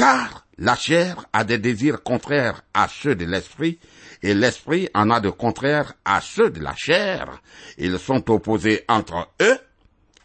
Car 0.00 0.46
la 0.56 0.76
chair 0.76 1.26
a 1.34 1.44
des 1.44 1.58
désirs 1.58 2.02
contraires 2.02 2.62
à 2.72 2.88
ceux 2.88 3.14
de 3.14 3.26
l'esprit 3.26 3.78
et 4.22 4.32
l'esprit 4.32 4.88
en 4.94 5.10
a 5.10 5.20
de 5.20 5.28
contraires 5.28 5.92
à 6.06 6.22
ceux 6.22 6.48
de 6.48 6.58
la 6.60 6.74
chair. 6.74 7.42
Ils 7.76 7.98
sont 7.98 8.30
opposés 8.30 8.82
entre 8.88 9.28
eux 9.42 9.58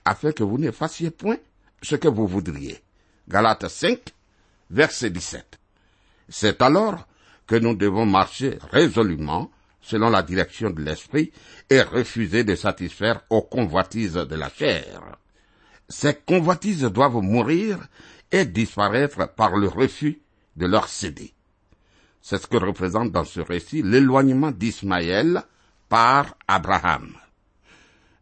afin 0.05 0.31
que 0.31 0.43
vous 0.43 0.57
ne 0.57 0.71
fassiez 0.71 1.11
point 1.11 1.35
ce 1.81 1.97
que 1.97 2.07
vous 2.07 2.25
voudriez. 2.25 2.81
Galates 3.27 3.67
5, 3.67 3.99
verset 4.69 5.09
17. 5.09 5.59
C'est 6.29 6.61
alors 6.61 7.05
que 7.45 7.57
nous 7.57 7.75
devons 7.75 8.05
marcher 8.05 8.57
résolument 8.71 9.51
selon 9.81 10.09
la 10.09 10.23
direction 10.23 10.69
de 10.69 10.81
l'esprit 10.83 11.33
et 11.69 11.81
refuser 11.81 12.45
de 12.45 12.55
satisfaire 12.55 13.23
aux 13.29 13.41
convoitises 13.41 14.13
de 14.13 14.35
la 14.35 14.49
chair. 14.49 15.17
Ces 15.89 16.15
convoitises 16.15 16.83
doivent 16.83 17.21
mourir 17.21 17.77
et 18.35 18.43
disparaître 18.43 19.33
par 19.33 19.55
le 19.55 19.69
refus 19.69 20.19
de 20.57 20.65
leur 20.65 20.89
céder. 20.89 21.33
C'est 22.21 22.37
ce 22.37 22.47
que 22.47 22.57
représente 22.57 23.13
dans 23.13 23.23
ce 23.23 23.39
récit 23.39 23.81
l'éloignement 23.81 24.51
d'Ismaël 24.51 25.41
par 25.87 26.35
Abraham. 26.45 27.13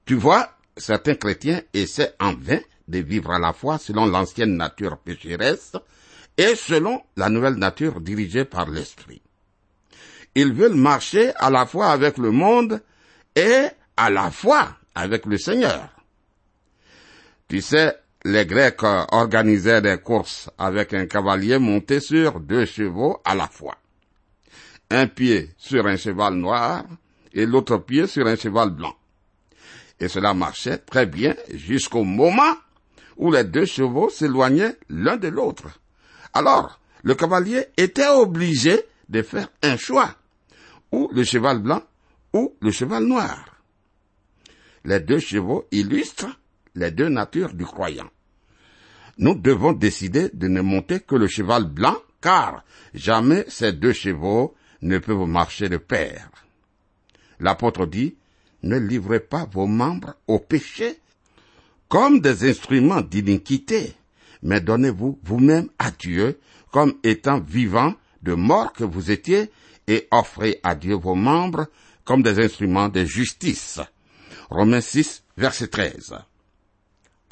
Tu 0.06 0.14
vois, 0.14 0.52
certains 0.78 1.16
chrétiens 1.16 1.62
essaient 1.74 2.14
en 2.20 2.36
vain 2.36 2.60
de 2.88 3.00
vivre 3.00 3.32
à 3.32 3.40
la 3.40 3.54
fois 3.54 3.80
selon 3.80 4.06
l'ancienne 4.06 4.56
nature 4.56 5.00
pécheresse 5.00 5.72
et 6.38 6.54
selon 6.56 7.02
la 7.18 7.30
nouvelle 7.30 7.56
nature 7.56 8.00
dirigée 8.00 8.46
par 8.46 8.70
l'Esprit. 8.70 9.24
Ils 10.36 10.54
veulent 10.54 10.76
marcher 10.76 11.34
à 11.38 11.50
la 11.50 11.66
fois 11.66 11.88
avec 11.88 12.20
le 12.20 12.30
monde 12.30 12.84
et 13.36 13.66
à 13.98 14.12
la 14.12 14.30
fois 14.30 14.78
avec 14.94 15.26
le 15.26 15.40
Seigneur. 15.40 15.90
Tu 17.48 17.62
sais, 17.62 17.98
les 18.26 18.46
Grecs 18.46 18.84
organisaient 18.84 19.82
des 19.82 19.98
courses 19.98 20.50
avec 20.58 20.94
un 20.94 21.06
cavalier 21.08 21.58
monté 21.58 22.00
sur 22.00 22.40
deux 22.40 22.66
chevaux 22.66 23.20
à 23.26 23.36
la 23.36 23.48
fois. 23.48 23.78
Un 24.90 25.08
pied 25.08 25.50
sur 25.58 25.86
un 25.88 25.98
cheval 25.98 26.36
noir 26.36 26.86
et 27.34 27.46
l'autre 27.46 27.78
pied 27.78 28.08
sur 28.08 28.26
un 28.28 28.36
cheval 28.36 28.70
blanc. 28.70 28.96
Et 30.00 30.08
cela 30.08 30.34
marchait 30.34 30.78
très 30.78 31.06
bien 31.06 31.36
jusqu'au 31.54 32.04
moment 32.04 32.56
où 33.18 33.32
les 33.32 33.44
deux 33.44 33.66
chevaux 33.66 34.10
s'éloignaient 34.10 34.78
l'un 34.90 35.18
de 35.18 35.28
l'autre. 35.28 35.80
Alors, 36.34 36.80
le 37.04 37.16
cavalier 37.16 37.66
était 37.76 38.08
obligé 38.08 38.82
de 39.10 39.22
faire 39.22 39.50
un 39.62 39.78
choix, 39.78 40.16
ou 40.92 41.10
le 41.14 41.24
cheval 41.24 41.60
blanc, 41.60 41.84
ou 42.34 42.56
le 42.62 42.72
cheval 42.72 43.04
noir. 43.04 43.46
Les 44.86 45.00
deux 45.00 45.20
chevaux 45.20 45.68
illustrent 45.72 46.40
les 46.76 46.92
deux 46.92 47.10
natures 47.10 47.54
du 47.54 47.66
croyant. 47.66 48.10
Nous 49.18 49.36
devons 49.36 49.74
décider 49.74 50.30
de 50.34 50.48
ne 50.48 50.62
monter 50.62 51.00
que 51.00 51.16
le 51.16 51.28
cheval 51.28 51.66
blanc, 51.66 51.98
car 52.22 52.64
jamais 52.94 53.46
ces 53.48 53.74
deux 53.74 53.94
chevaux 53.94 54.56
ne 54.82 54.98
peuvent 54.98 55.28
marcher 55.28 55.70
de 55.70 55.78
pair. 55.78 56.30
L'apôtre 57.40 57.86
dit, 57.86 58.16
ne 58.64 58.78
livrez 58.78 59.20
pas 59.20 59.46
vos 59.52 59.68
membres 59.68 60.16
au 60.28 60.40
péché 60.40 61.00
comme 61.90 62.22
des 62.22 62.50
instruments 62.50 63.02
d'iniquité, 63.02 63.94
mais 64.42 64.62
donnez-vous 64.62 65.20
vous-même 65.24 65.70
à 65.78 65.92
Dieu 65.92 66.40
comme 66.72 66.96
étant 67.04 67.40
vivants 67.40 67.94
de 68.24 68.34
mort 68.34 68.74
que 68.74 68.84
vous 68.84 69.12
étiez 69.12 69.52
et 69.88 70.08
offrez 70.12 70.60
à 70.64 70.76
Dieu 70.76 70.96
vos 70.96 71.16
membres 71.16 71.68
comme 72.04 72.24
des 72.24 72.40
instruments 72.40 72.90
de 72.90 73.04
justice. 73.06 73.80
Romains 74.50 74.82
6, 74.82 75.24
verset 75.38 75.68
13. 75.68 76.16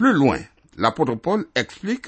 Plus 0.02 0.14
loin, 0.14 0.40
l'apôtre 0.78 1.14
Paul 1.14 1.46
explique 1.54 2.08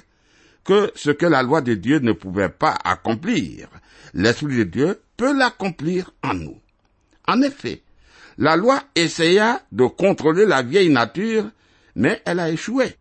que 0.63 0.91
ce 0.95 1.11
que 1.11 1.27
la 1.27 1.43
loi 1.43 1.61
de 1.61 1.75
Dieu 1.75 1.99
ne 1.99 2.11
pouvait 2.11 2.49
pas 2.49 2.75
accomplir, 2.83 3.67
l'Esprit 4.15 4.57
de 4.57 4.63
Dieu 4.63 5.01
peut 5.15 5.37
l'accomplir 5.37 6.11
en 6.23 6.33
nous. 6.33 6.59
En 7.27 7.43
effet, 7.43 7.83
la 8.39 8.55
loi 8.55 8.81
essaya 8.95 9.61
de 9.71 9.85
contrôler 9.85 10.47
la 10.47 10.63
vieille 10.63 10.89
nature, 10.89 11.45
mais 11.95 12.19
elle 12.25 12.39
a 12.39 12.49
échoué. 12.49 12.95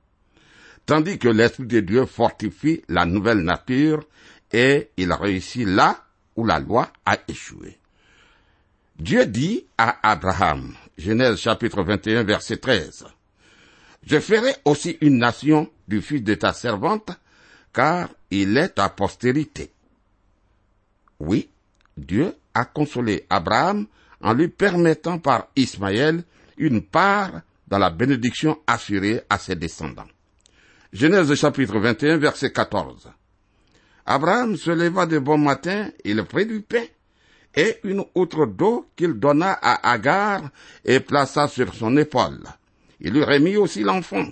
Tandis 0.84 1.18
que 1.18 1.28
l'Esprit 1.28 1.64
de 1.64 1.80
Dieu 1.80 2.04
fortifie 2.04 2.82
la 2.90 3.06
nouvelle 3.06 3.40
nature 3.40 4.04
et 4.52 4.90
il 4.98 5.10
réussit 5.10 5.66
là 5.66 6.04
où 6.36 6.44
la 6.44 6.58
loi 6.58 6.92
a 7.06 7.16
échoué. 7.28 7.78
Dieu 8.98 9.24
dit 9.24 9.64
à 9.78 10.10
Abraham, 10.10 10.74
Genèse 10.98 11.38
chapitre 11.38 11.82
21 11.82 12.24
verset 12.24 12.58
13, 12.58 13.06
Je 14.04 14.18
ferai 14.18 14.54
aussi 14.64 14.98
une 15.00 15.18
nation 15.18 15.70
du 15.88 16.02
fils 16.02 16.22
de 16.22 16.34
ta 16.34 16.52
servante, 16.52 17.10
car 17.72 18.08
il 18.30 18.56
est 18.56 18.70
ta 18.70 18.88
postérité. 18.88 19.70
Oui, 21.20 21.48
Dieu 21.96 22.34
a 22.54 22.64
consolé 22.64 23.26
Abraham 23.30 23.86
en 24.20 24.34
lui 24.34 24.48
permettant 24.48 25.18
par 25.18 25.48
Ismaël 25.56 26.24
une 26.56 26.82
part 26.82 27.42
dans 27.68 27.78
la 27.78 27.90
bénédiction 27.90 28.58
assurée 28.66 29.22
à 29.30 29.38
ses 29.38 29.56
descendants. 29.56 30.08
Genèse 30.92 31.34
chapitre 31.34 31.78
21 31.78 32.18
verset 32.18 32.52
14. 32.52 33.10
Abraham 34.04 34.56
se 34.56 34.70
leva 34.70 35.06
de 35.06 35.18
bon 35.18 35.38
matin, 35.38 35.88
il 36.04 36.22
prit 36.24 36.46
du 36.46 36.60
pain 36.60 36.84
et 37.54 37.78
une 37.84 38.04
outre 38.14 38.46
d'eau 38.46 38.88
qu'il 38.96 39.14
donna 39.14 39.52
à 39.52 39.90
Agar 39.92 40.50
et 40.84 41.00
plaça 41.00 41.48
sur 41.48 41.72
son 41.74 41.96
épaule. 41.96 42.42
Il 43.02 43.14
lui 43.14 43.24
remit 43.24 43.56
aussi 43.56 43.82
l'enfant 43.82 44.26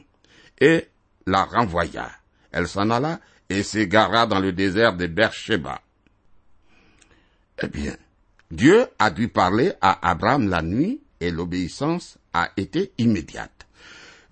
et 0.60 0.86
la 1.26 1.44
renvoya. 1.44 2.10
Elle 2.52 2.68
s'en 2.68 2.88
alla 2.90 3.20
et 3.48 3.64
s'égara 3.64 4.26
dans 4.26 4.38
le 4.38 4.52
désert 4.52 4.96
de 4.96 5.06
Beersheba. 5.06 5.80
Eh 7.62 7.66
bien, 7.66 7.96
Dieu 8.50 8.86
a 8.98 9.10
dû 9.10 9.28
parler 9.28 9.72
à 9.80 10.08
Abraham 10.08 10.48
la 10.48 10.62
nuit 10.62 11.00
et 11.20 11.32
l'obéissance 11.32 12.16
a 12.32 12.50
été 12.56 12.92
immédiate. 12.98 13.66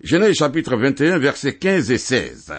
Genèse 0.01 0.35
chapitre 0.35 0.77
21, 0.77 1.19
versets 1.19 1.57
15 1.57 1.91
et 1.91 1.97
16. 1.97 2.53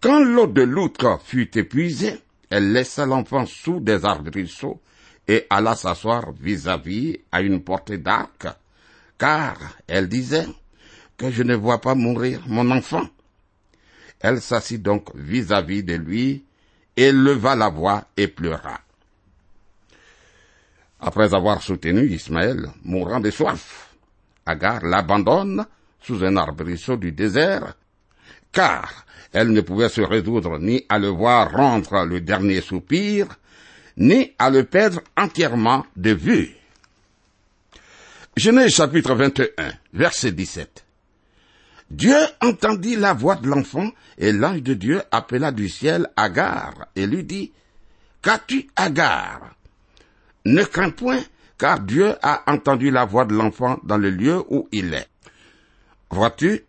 Quand 0.00 0.20
l'eau 0.20 0.46
de 0.46 0.62
l'outre 0.62 1.20
fut 1.24 1.58
épuisée, 1.58 2.20
elle 2.48 2.72
laissa 2.72 3.06
l'enfant 3.06 3.44
sous 3.44 3.80
des 3.80 4.04
arbrisseaux 4.04 4.80
et 5.26 5.46
alla 5.50 5.74
s'asseoir 5.74 6.32
vis-à-vis 6.40 7.18
à 7.32 7.40
une 7.40 7.64
portée 7.64 7.98
d'arc, 7.98 8.46
car 9.18 9.58
elle 9.88 10.08
disait 10.08 10.46
que 11.16 11.30
je 11.30 11.42
ne 11.42 11.54
vois 11.54 11.80
pas 11.80 11.94
mourir 11.94 12.42
mon 12.46 12.70
enfant. 12.70 13.08
Elle 14.20 14.40
s'assit 14.40 14.82
donc 14.82 15.14
vis-à-vis 15.14 15.82
de 15.82 15.94
lui 15.94 16.44
et 16.96 17.12
leva 17.12 17.54
la 17.54 17.68
voix 17.68 18.04
et 18.16 18.28
pleura. 18.28 18.80
Après 21.00 21.34
avoir 21.34 21.62
soutenu 21.62 22.08
Ismaël, 22.08 22.70
mourant 22.84 23.20
de 23.20 23.30
soif, 23.30 23.94
Agar 24.46 24.84
l'abandonne 24.84 25.66
sous 26.00 26.24
un 26.24 26.36
arbrisseau 26.36 26.96
du 26.96 27.10
désert, 27.10 27.74
car 28.52 29.04
elle 29.32 29.50
ne 29.50 29.60
pouvait 29.60 29.88
se 29.88 30.00
résoudre 30.00 30.58
ni 30.60 30.86
à 30.88 30.98
le 30.98 31.08
voir 31.08 31.50
rendre 31.50 32.04
le 32.04 32.20
dernier 32.20 32.60
soupir, 32.60 33.26
ni 33.96 34.32
à 34.38 34.50
le 34.50 34.64
perdre 34.64 35.00
entièrement 35.16 35.84
de 35.96 36.12
vue. 36.12 36.54
Genèse 38.36 38.74
chapitre 38.74 39.14
21, 39.14 39.72
verset 39.92 40.30
17. 40.30 40.85
Dieu 41.90 42.16
entendit 42.40 42.96
la 42.96 43.12
voix 43.12 43.36
de 43.36 43.48
l'enfant, 43.48 43.90
et 44.18 44.32
l'ange 44.32 44.62
de 44.62 44.74
Dieu 44.74 45.02
appela 45.10 45.52
du 45.52 45.68
ciel 45.68 46.08
Agar, 46.16 46.86
et 46.96 47.06
lui 47.06 47.22
dit, 47.24 47.52
Qu'as-tu, 48.22 48.68
Agar? 48.74 49.54
Ne 50.44 50.64
crains 50.64 50.90
point, 50.90 51.20
car 51.58 51.80
Dieu 51.80 52.14
a 52.22 52.42
entendu 52.52 52.90
la 52.90 53.04
voix 53.04 53.24
de 53.24 53.34
l'enfant 53.34 53.78
dans 53.84 53.98
le 53.98 54.10
lieu 54.10 54.42
où 54.48 54.68
il 54.72 54.94
est. 54.94 55.08
Vois-tu, 56.10 56.64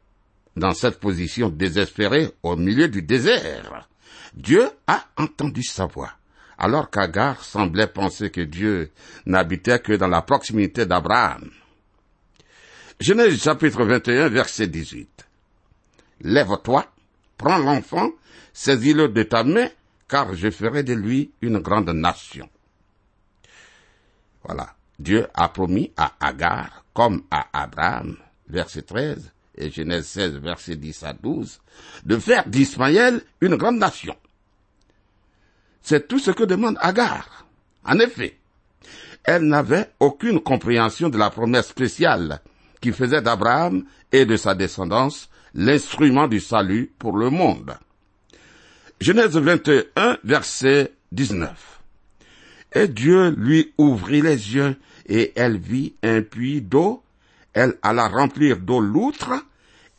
dans 0.55 0.73
cette 0.73 0.99
position 0.99 1.49
désespérée 1.49 2.31
au 2.43 2.55
milieu 2.55 2.87
du 2.87 3.01
désert, 3.01 3.87
Dieu 4.33 4.69
a 4.87 5.03
entendu 5.17 5.63
sa 5.63 5.85
voix, 5.85 6.11
alors 6.57 6.89
qu'Agar 6.89 7.43
semblait 7.43 7.87
penser 7.87 8.29
que 8.29 8.41
Dieu 8.41 8.91
n'habitait 9.25 9.79
que 9.79 9.93
dans 9.93 10.07
la 10.07 10.21
proximité 10.21 10.85
d'Abraham. 10.85 11.49
Genèse 12.99 13.39
chapitre 13.43 13.83
21, 13.85 14.29
verset 14.29 14.65
18. 14.65 15.27
Lève-toi, 16.21 16.91
prends 17.37 17.59
l'enfant, 17.59 18.09
saisis-le 18.53 19.09
de 19.09 19.21
ta 19.21 19.43
main, 19.43 19.67
car 20.07 20.33
je 20.33 20.49
ferai 20.49 20.81
de 20.81 20.93
lui 20.93 21.29
une 21.41 21.59
grande 21.59 21.91
nation. 21.91 22.49
Voilà. 24.43 24.73
Dieu 24.97 25.27
a 25.35 25.47
promis 25.49 25.91
à 25.95 26.13
Agar, 26.19 26.85
comme 26.95 27.21
à 27.29 27.45
Abraham, 27.53 28.17
verset 28.49 28.81
13, 28.81 29.31
et 29.55 29.69
Genèse 29.69 30.07
16, 30.07 30.37
verset 30.37 30.75
10 30.75 31.03
à 31.03 31.13
12, 31.13 31.59
de 32.03 32.17
faire 32.17 32.47
d'Ismaël 32.47 33.21
une 33.41 33.57
grande 33.57 33.77
nation. 33.77 34.15
C'est 35.83 36.07
tout 36.07 36.17
ce 36.17 36.31
que 36.31 36.45
demande 36.45 36.79
Agar. 36.81 37.45
En 37.85 37.99
effet, 37.99 38.39
elle 39.23 39.43
n'avait 39.43 39.91
aucune 39.99 40.39
compréhension 40.39 41.09
de 41.09 41.17
la 41.19 41.29
promesse 41.29 41.67
spéciale 41.67 42.41
qui 42.81 42.91
faisait 42.91 43.21
d'Abraham 43.21 43.83
et 44.11 44.25
de 44.25 44.37
sa 44.37 44.55
descendance 44.55 45.29
l'instrument 45.53 46.27
du 46.27 46.39
salut 46.39 46.91
pour 46.99 47.17
le 47.17 47.29
monde. 47.29 47.77
Genèse 48.99 49.37
21, 49.37 50.17
verset 50.23 50.93
19. 51.11 51.79
Et 52.73 52.87
Dieu 52.87 53.29
lui 53.37 53.73
ouvrit 53.77 54.21
les 54.21 54.55
yeux, 54.55 54.75
et 55.07 55.33
elle 55.35 55.57
vit 55.57 55.95
un 56.03 56.21
puits 56.21 56.61
d'eau. 56.61 57.03
Elle 57.53 57.75
alla 57.81 58.07
remplir 58.07 58.57
d'eau 58.57 58.79
l'outre, 58.79 59.33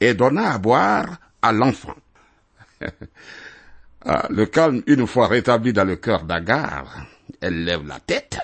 et 0.01 0.15
donna 0.15 0.53
à 0.53 0.59
boire 0.59 1.19
à 1.43 1.53
l'enfant. 1.53 1.97
Ah, 4.05 4.29
le 4.31 4.47
calme, 4.47 4.83
une 4.87 5.09
fois 5.09 5.27
rétabli 5.27 5.73
dans 5.73 5.85
le 5.85 5.97
cœur 5.97 6.23
d'Agar, 6.23 7.05
elle 7.41 7.65
lève 7.65 7.85
la 7.85 7.99
tête 7.99 8.39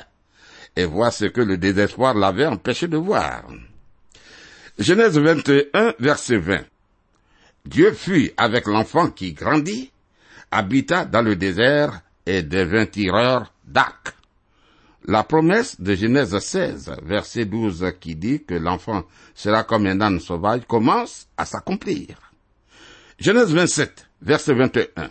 et 0.75 0.85
voit 0.85 1.13
ce 1.13 1.27
que 1.27 1.41
le 1.41 1.57
désespoir 1.57 2.15
l'avait 2.15 2.45
empêché 2.45 2.89
de 2.89 2.97
voir. 2.97 3.45
Genèse 4.79 5.19
21, 5.19 5.95
verset 6.01 6.39
20. 6.39 6.65
Dieu 7.65 7.93
fut 7.93 8.33
avec 8.37 8.67
l'enfant 8.67 9.09
qui 9.09 9.33
grandit, 9.33 9.93
habita 10.51 11.05
dans 11.05 11.23
le 11.23 11.37
désert 11.37 12.01
et 12.27 12.43
devint 12.43 12.85
tireur 12.85 13.53
d'arc. 13.65 14.15
La 15.07 15.23
promesse 15.23 15.81
de 15.81 15.95
Genèse 15.95 16.37
16, 16.37 16.91
verset 17.05 17.45
12, 17.45 17.93
qui 18.01 18.17
dit 18.17 18.43
que 18.43 18.55
l'enfant 18.55 19.05
sera 19.35 19.63
comme 19.63 19.87
un 19.87 20.01
âne 20.01 20.19
sauvage, 20.19 20.63
commence 20.67 21.29
à 21.37 21.45
s'accomplir. 21.45 22.33
Genèse 23.21 23.55
27, 23.55 24.09
verset 24.23 24.55
21. 24.55 25.11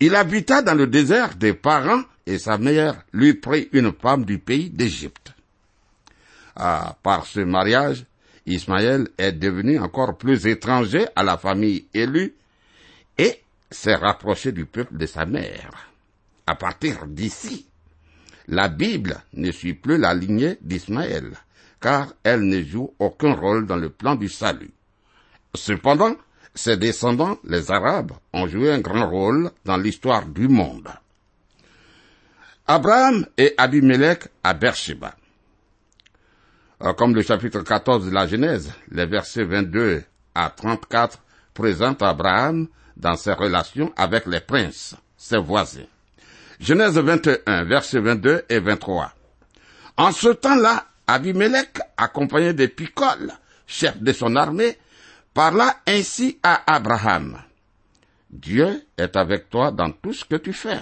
Il 0.00 0.16
habita 0.16 0.62
dans 0.62 0.74
le 0.74 0.86
désert 0.86 1.34
des 1.34 1.52
parents 1.52 2.02
et 2.24 2.38
sa 2.38 2.56
mère 2.56 3.04
lui 3.12 3.34
prit 3.34 3.68
une 3.72 3.92
femme 3.92 4.24
du 4.24 4.38
pays 4.38 4.70
d'Égypte. 4.70 5.34
Ah, 6.56 6.96
par 7.02 7.26
ce 7.26 7.40
mariage, 7.40 8.04
Ismaël 8.46 9.08
est 9.18 9.32
devenu 9.32 9.78
encore 9.78 10.16
plus 10.16 10.46
étranger 10.46 11.06
à 11.14 11.22
la 11.22 11.38
famille 11.38 11.86
élue 11.94 12.34
et 13.18 13.40
s'est 13.70 13.94
rapproché 13.94 14.52
du 14.52 14.66
peuple 14.66 14.96
de 14.96 15.06
sa 15.06 15.26
mère. 15.26 15.90
À 16.46 16.54
partir 16.54 17.06
d'ici, 17.06 17.66
la 18.48 18.68
Bible 18.68 19.22
ne 19.34 19.52
suit 19.52 19.74
plus 19.74 19.98
la 19.98 20.14
lignée 20.14 20.58
d'Ismaël, 20.60 21.32
car 21.80 22.12
elle 22.24 22.42
ne 22.42 22.62
joue 22.62 22.92
aucun 22.98 23.34
rôle 23.34 23.66
dans 23.66 23.76
le 23.76 23.90
plan 23.90 24.16
du 24.16 24.28
salut. 24.28 24.72
Cependant, 25.54 26.14
ses 26.54 26.76
descendants, 26.76 27.38
les 27.44 27.70
Arabes, 27.70 28.12
ont 28.32 28.46
joué 28.46 28.72
un 28.72 28.80
grand 28.80 29.08
rôle 29.08 29.50
dans 29.64 29.76
l'histoire 29.76 30.26
du 30.26 30.48
monde. 30.48 30.88
Abraham 32.66 33.26
et 33.36 33.54
Abimelech 33.56 34.28
à 34.42 34.54
Beersheba. 34.54 35.14
Euh, 36.84 36.92
comme 36.94 37.14
le 37.14 37.22
chapitre 37.22 37.60
14 37.60 38.06
de 38.06 38.10
la 38.10 38.26
Genèse, 38.26 38.72
les 38.90 39.06
versets 39.06 39.44
22 39.44 40.02
à 40.34 40.50
34 40.50 41.18
présentent 41.54 42.02
Abraham 42.02 42.66
dans 42.96 43.14
ses 43.14 43.34
relations 43.34 43.92
avec 43.96 44.26
les 44.26 44.40
princes, 44.40 44.96
ses 45.16 45.38
voisins. 45.38 45.86
Genèse 46.58 46.98
21, 46.98 47.64
versets 47.64 48.00
22 48.00 48.42
et 48.48 48.58
23. 48.58 49.12
En 49.96 50.10
ce 50.10 50.28
temps-là, 50.30 50.86
Abimelech, 51.06 51.78
accompagné 51.96 52.52
de 52.52 52.66
Picol, 52.66 53.32
chef 53.66 54.00
de 54.02 54.12
son 54.12 54.34
armée, 54.34 54.76
parla 55.34 55.76
ainsi 55.86 56.38
à 56.42 56.62
Abraham. 56.74 57.38
Dieu 58.30 58.82
est 58.98 59.14
avec 59.16 59.50
toi 59.50 59.70
dans 59.70 59.92
tout 59.92 60.12
ce 60.12 60.24
que 60.24 60.36
tu 60.36 60.52
fais. 60.52 60.80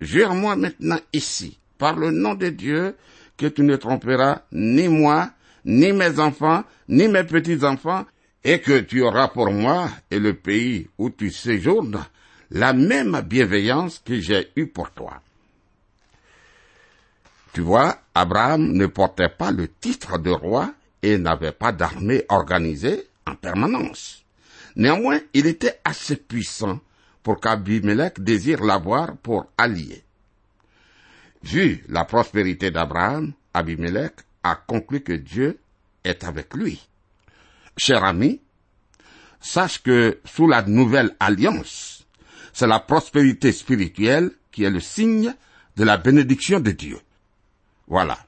Jure-moi 0.00 0.56
maintenant 0.56 0.98
ici, 1.12 1.58
par 1.78 1.94
le 1.96 2.10
nom 2.10 2.34
de 2.34 2.48
Dieu, 2.48 2.96
que 3.42 3.48
tu 3.48 3.62
ne 3.64 3.74
tromperas 3.74 4.42
ni 4.52 4.86
moi, 4.86 5.30
ni 5.64 5.92
mes 5.92 6.20
enfants, 6.20 6.62
ni 6.88 7.08
mes 7.08 7.24
petits-enfants, 7.24 8.06
et 8.44 8.60
que 8.60 8.80
tu 8.80 9.02
auras 9.02 9.28
pour 9.28 9.50
moi 9.50 9.88
et 10.12 10.20
le 10.20 10.34
pays 10.34 10.88
où 10.96 11.10
tu 11.10 11.30
séjournes 11.30 12.04
la 12.52 12.72
même 12.72 13.20
bienveillance 13.22 14.00
que 14.04 14.20
j'ai 14.20 14.50
eue 14.54 14.68
pour 14.68 14.90
toi. 14.92 15.20
Tu 17.52 17.62
vois, 17.62 17.98
Abraham 18.14 18.72
ne 18.72 18.86
portait 18.86 19.28
pas 19.28 19.50
le 19.50 19.66
titre 19.66 20.18
de 20.18 20.30
roi 20.30 20.72
et 21.02 21.18
n'avait 21.18 21.52
pas 21.52 21.72
d'armée 21.72 22.24
organisée 22.28 23.08
en 23.26 23.34
permanence. 23.34 24.22
Néanmoins, 24.76 25.18
il 25.34 25.46
était 25.46 25.80
assez 25.84 26.16
puissant 26.16 26.78
pour 27.24 27.40
qu'Abimelech 27.40 28.20
désire 28.20 28.62
l'avoir 28.62 29.16
pour 29.16 29.46
allié. 29.58 30.04
Vu 31.42 31.84
la 31.88 32.04
prospérité 32.04 32.70
d'Abraham, 32.70 33.32
Abimelech 33.52 34.14
a 34.42 34.54
conclu 34.54 35.02
que 35.02 35.12
Dieu 35.12 35.58
est 36.04 36.24
avec 36.24 36.54
lui. 36.54 36.80
Cher 37.76 38.04
ami, 38.04 38.40
sache 39.40 39.82
que 39.82 40.20
sous 40.24 40.46
la 40.46 40.62
nouvelle 40.62 41.16
alliance, 41.18 42.06
c'est 42.52 42.66
la 42.66 42.80
prospérité 42.80 43.52
spirituelle 43.52 44.30
qui 44.50 44.64
est 44.64 44.70
le 44.70 44.80
signe 44.80 45.34
de 45.76 45.84
la 45.84 45.96
bénédiction 45.96 46.60
de 46.60 46.70
Dieu. 46.70 46.98
Voilà. 47.88 48.18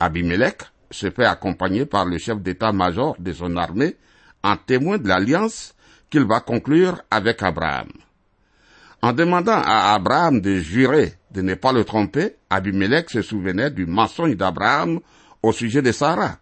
Abimelech 0.00 0.62
se 0.90 1.10
fait 1.10 1.24
accompagner 1.24 1.86
par 1.86 2.04
le 2.04 2.18
chef 2.18 2.40
d'état-major 2.40 3.16
de 3.18 3.32
son 3.32 3.56
armée 3.56 3.96
en 4.42 4.56
témoin 4.56 4.98
de 4.98 5.08
l'alliance 5.08 5.74
qu'il 6.10 6.24
va 6.24 6.40
conclure 6.40 7.00
avec 7.10 7.42
Abraham. 7.42 7.88
En 9.00 9.12
demandant 9.12 9.60
à 9.64 9.94
Abraham 9.94 10.40
de 10.40 10.56
jurer 10.56 11.14
de 11.32 11.42
ne 11.42 11.54
pas 11.54 11.72
le 11.72 11.84
tromper, 11.84 12.36
Abimelech 12.50 13.10
se 13.10 13.22
souvenait 13.22 13.70
du 13.70 13.86
mensonge 13.86 14.36
d'Abraham 14.36 15.00
au 15.42 15.52
sujet 15.52 15.82
de 15.82 15.92
Sarah. 15.92 16.38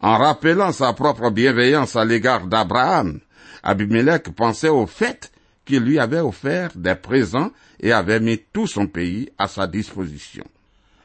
En 0.00 0.16
rappelant 0.16 0.72
sa 0.72 0.92
propre 0.92 1.30
bienveillance 1.30 1.96
à 1.96 2.04
l'égard 2.04 2.46
d'Abraham, 2.46 3.20
Abimelech 3.62 4.30
pensait 4.30 4.68
au 4.68 4.86
fait 4.86 5.30
qui 5.64 5.78
lui 5.78 5.98
avait 5.98 6.20
offert 6.20 6.70
des 6.74 6.94
présents 6.94 7.50
et 7.78 7.92
avait 7.92 8.20
mis 8.20 8.38
tout 8.52 8.66
son 8.66 8.86
pays 8.86 9.30
à 9.38 9.46
sa 9.46 9.66
disposition. 9.66 10.44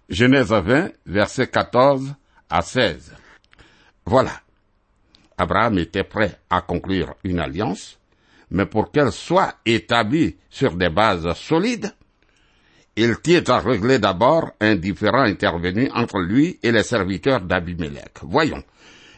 Genèse 0.09 0.49
20, 0.49 0.89
versets 1.05 1.47
14 1.47 2.13
à 2.49 2.61
16. 2.61 3.13
Voilà. 4.05 4.41
Abraham 5.37 5.77
était 5.79 6.03
prêt 6.03 6.39
à 6.49 6.61
conclure 6.61 7.15
une 7.23 7.39
alliance, 7.39 7.99
mais 8.49 8.65
pour 8.65 8.91
qu'elle 8.91 9.11
soit 9.11 9.55
établie 9.65 10.37
sur 10.49 10.75
des 10.75 10.89
bases 10.89 11.33
solides, 11.33 11.93
il 12.95 13.19
tient 13.19 13.43
à 13.47 13.59
régler 13.59 13.99
d'abord 13.99 14.51
un 14.61 14.75
différend 14.75 15.23
intervenu 15.23 15.89
entre 15.93 16.19
lui 16.19 16.59
et 16.63 16.71
les 16.71 16.83
serviteurs 16.83 17.41
d'Abimelech. 17.41 18.19
Voyons. 18.23 18.63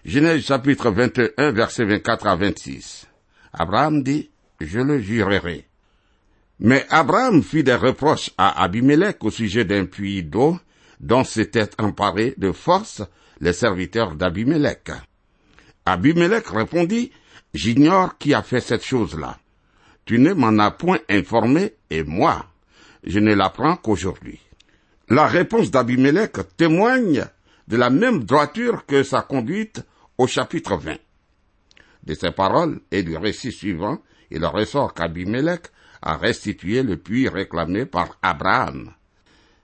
Genèse 0.03 0.43
chapitre 0.45 0.89
21, 0.89 1.51
verset 1.51 1.85
24 1.85 2.27
à 2.27 2.35
26. 2.35 3.07
Abraham 3.53 4.03
dit, 4.03 4.29
je 4.59 4.79
le 4.79 4.99
jurerai. 4.99 5.67
Mais 6.59 6.85
Abraham 6.89 7.43
fit 7.43 7.63
des 7.63 7.75
reproches 7.75 8.31
à 8.37 8.63
Abimelech 8.63 9.23
au 9.23 9.29
sujet 9.29 9.65
d'un 9.65 9.85
puits 9.85 10.23
d'eau 10.23 10.57
dont 10.99 11.23
s'étaient 11.23 11.69
emparés 11.77 12.33
de 12.37 12.51
force 12.51 13.03
les 13.39 13.53
serviteurs 13.53 14.15
d'Abimelech. 14.15 14.89
Abimelech 15.85 16.47
répondit, 16.47 17.11
J'ignore 17.53 18.17
qui 18.17 18.33
a 18.33 18.41
fait 18.41 18.59
cette 18.59 18.83
chose-là. 18.83 19.37
Tu 20.05 20.19
ne 20.19 20.33
m'en 20.33 20.57
as 20.59 20.71
point 20.71 20.99
informé, 21.09 21.73
et 21.89 22.03
moi, 22.03 22.45
je 23.03 23.19
ne 23.19 23.33
l'apprends 23.33 23.77
qu'aujourd'hui. 23.77 24.39
La 25.09 25.27
réponse 25.27 25.71
d'Abimelech 25.71 26.37
témoigne 26.57 27.25
de 27.67 27.77
la 27.77 27.89
même 27.89 28.23
droiture 28.23 28.85
que 28.85 29.03
sa 29.03 29.21
conduite 29.21 29.81
au 30.17 30.27
chapitre 30.27 30.77
20. 30.77 30.97
De 32.03 32.13
ces 32.13 32.31
paroles 32.31 32.79
et 32.91 33.03
du 33.03 33.15
récit 33.17 33.51
suivant, 33.51 33.99
il 34.31 34.45
ressort 34.45 34.93
qu'Abimelech 34.93 35.67
a 36.01 36.17
restitué 36.17 36.83
le 36.83 36.97
puits 36.97 37.27
réclamé 37.27 37.85
par 37.85 38.17
Abraham. 38.21 38.91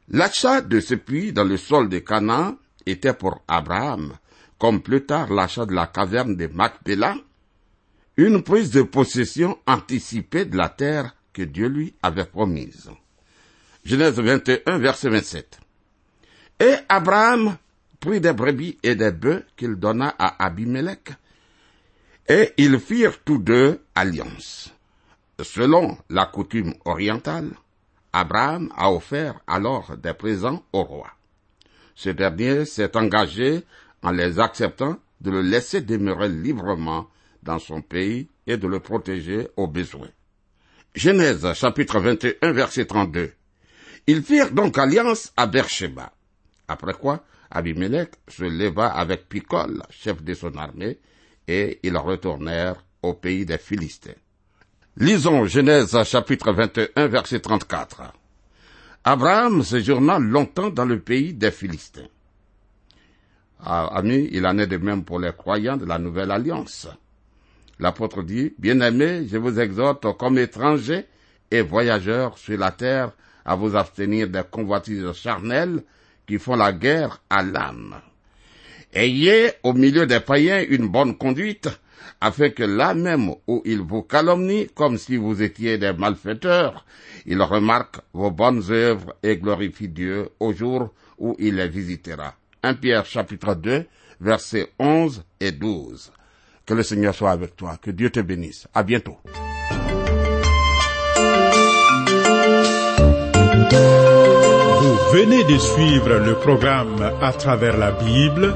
L'achat 0.10 0.62
de 0.62 0.80
ce 0.80 0.96
puits 0.96 1.32
dans 1.34 1.44
le 1.44 1.58
sol 1.58 1.90
de 1.90 2.00
Canaan 2.00 2.58
était 2.86 3.14
pour 3.14 3.42
Abraham, 3.48 4.14
comme 4.58 4.82
plus 4.82 5.06
tard 5.06 5.32
l'achat 5.32 5.66
de 5.66 5.74
la 5.74 5.88
caverne 5.88 6.36
de 6.36 6.48
Macpéla, 6.48 7.16
une 8.18 8.44
prise 8.44 8.72
de 8.72 8.84
possession 8.84 9.58
anticipée 9.66 10.46
de 10.46 10.58
la 10.58 10.70
terre 10.70 11.16
que 11.32 11.42
Dieu 11.42 11.68
lui 11.68 11.96
avait 12.02 12.26
promise. 12.26 12.92
Genèse 13.86 14.20
21, 14.20 14.78
verset 14.78 15.10
27. 15.10 15.60
Et 16.62 16.76
Abraham 16.88 17.58
prit 18.00 18.22
des 18.22 18.32
brebis 18.32 18.78
et 18.82 18.96
des 18.96 19.12
bœufs 19.12 19.44
qu'il 19.58 19.76
donna 19.76 20.16
à 20.18 20.46
Abimelech, 20.46 21.12
et 22.30 22.54
ils 22.58 22.80
firent 22.80 23.22
tous 23.26 23.40
deux 23.40 23.82
alliance. 23.94 24.74
Selon 25.42 25.98
la 26.10 26.26
coutume 26.26 26.74
orientale, 26.86 27.50
Abraham 28.14 28.72
a 28.78 28.90
offert 28.90 29.42
alors 29.48 29.98
des 29.98 30.14
présents 30.14 30.64
au 30.72 30.84
roi. 30.84 31.10
Ce 31.96 32.10
dernier 32.10 32.64
s'est 32.64 32.96
engagé, 32.96 33.64
en 34.02 34.12
les 34.12 34.40
acceptant, 34.40 34.98
de 35.20 35.32
le 35.32 35.42
laisser 35.42 35.82
demeurer 35.82 36.30
librement 36.30 37.10
dans 37.42 37.60
son 37.60 37.82
pays 37.82 38.30
et 38.48 38.56
de 38.56 38.68
le 38.68 38.80
protéger 38.80 39.50
au 39.58 39.68
besoin. 39.68 40.08
Genèse 40.96 41.52
chapitre 41.54 42.00
21 42.00 42.52
verset 42.54 42.86
32. 42.86 43.34
Ils 44.06 44.22
firent 44.22 44.52
donc 44.52 44.78
alliance 44.78 45.32
à 45.38 45.48
Beersheba. 45.48 46.12
Après 46.68 46.94
quoi, 46.94 47.24
Abimelech 47.50 48.12
se 48.28 48.44
leva 48.44 48.88
avec 48.88 49.30
Picol, 49.30 49.82
chef 49.90 50.22
de 50.24 50.34
son 50.34 50.56
armée, 50.58 51.00
et 51.48 51.80
ils 51.84 51.98
retournèrent 51.98 52.84
au 53.02 53.14
pays 53.14 53.46
des 53.46 53.58
Philistins. 53.58 54.16
Lisons 54.98 55.46
Genèse 55.46 56.04
chapitre 56.04 56.52
21 56.52 57.08
verset 57.08 57.40
34. 57.40 58.14
Abraham 59.06 59.64
séjourna 59.64 60.20
longtemps 60.20 60.70
dans 60.70 60.86
le 60.86 61.00
pays 61.00 61.34
des 61.34 61.52
Philistins. 61.52 62.08
Ah, 63.66 63.88
amis, 63.94 64.28
il 64.32 64.46
en 64.46 64.58
est 64.58 64.68
de 64.68 64.78
même 64.78 65.06
pour 65.06 65.20
les 65.20 65.32
croyants 65.32 65.78
de 65.78 65.86
la 65.86 65.98
nouvelle 65.98 66.32
alliance. 66.32 66.88
L'apôtre 67.80 68.22
dit, 68.24 68.54
Bien-aimés, 68.58 69.28
je 69.28 69.38
vous 69.38 69.60
exhorte 69.60 70.18
comme 70.18 70.38
étrangers 70.38 71.06
et 71.50 71.62
voyageurs 71.62 72.38
sur 72.38 72.58
la 72.58 72.72
terre 72.72 73.14
à 73.46 73.56
vous 73.56 73.76
abstenir 73.76 74.30
des 74.30 74.44
convoitises 74.50 75.12
charnelles 75.14 75.84
qui 76.28 76.40
font 76.40 76.56
la 76.56 76.72
guerre 76.72 77.22
à 77.30 77.44
l'âme. 77.44 77.96
Ayez 78.94 79.52
au 79.64 79.74
milieu 79.74 80.06
des 80.06 80.20
païens 80.20 80.64
une 80.70 80.88
bonne 80.88 81.18
conduite, 81.18 81.70
afin 82.22 82.50
que 82.50 82.64
là 82.64 82.94
même 82.94 83.32
où 83.48 83.62
ils 83.66 83.82
vous 83.82 84.04
calomnient 84.04 84.68
comme 84.76 84.98
si 84.98 85.18
vous 85.18 85.42
étiez 85.42 85.78
des 85.78 85.94
malfaiteurs, 85.94 86.86
ils 87.26 87.42
remarquent 87.42 88.02
vos 88.14 88.32
bonnes 88.32 88.64
œuvres 88.70 89.16
et 89.24 89.38
glorifient 89.38 89.90
Dieu 89.90 90.30
au 90.40 90.54
jour 90.54 90.94
où 91.18 91.36
il 91.40 91.56
les 91.56 91.68
visitera. 91.68 92.36
1 92.62 92.76
Pierre 92.76 93.06
chapitre 93.06 93.56
2, 93.56 93.86
versets 94.22 94.70
11 94.80 95.24
et 95.40 95.52
12. 95.52 96.12
Que 96.66 96.74
le 96.74 96.84
Seigneur 96.84 97.14
soit 97.14 97.32
avec 97.32 97.58
toi. 97.58 97.78
Que 97.82 97.92
Dieu 97.92 98.10
te 98.10 98.22
bénisse. 98.22 98.68
À 98.74 98.84
bientôt. 98.84 99.18
Venez 105.14 105.44
de 105.44 105.60
suivre 105.60 106.16
le 106.16 106.34
programme 106.34 107.12
À 107.22 107.32
travers 107.34 107.78
la 107.78 107.92
Bible, 107.92 108.56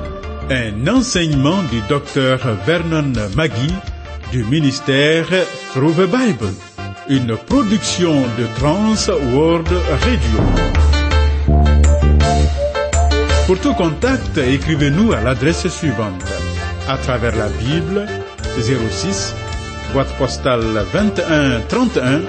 un 0.50 0.88
enseignement 0.88 1.62
du 1.72 1.82
docteur 1.88 2.40
Vernon 2.66 3.14
Magui 3.36 3.76
du 4.32 4.44
ministère 4.44 5.28
Through 5.74 6.08
Bible, 6.08 6.52
une 7.10 7.38
production 7.38 8.22
de 8.40 8.46
Trans 8.56 8.96
World 9.36 9.70
Radio. 10.02 10.40
Pour 13.46 13.60
tout 13.60 13.76
contact, 13.76 14.40
écrivez-nous 14.40 15.14
à 15.14 15.22
l'adresse 15.22 15.68
suivante 15.68 16.26
à 16.90 16.98
travers 16.98 17.36
la 17.36 17.50
Bible 17.50 18.08
06 18.60 19.36
boîte 19.94 20.12
postale 20.18 20.66
21 20.92 21.62
31 21.70 22.22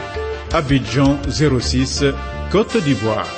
Abidjan 0.53 1.19
06 1.31 2.05
Côte 2.51 2.77
d'Ivoire. 2.85 3.38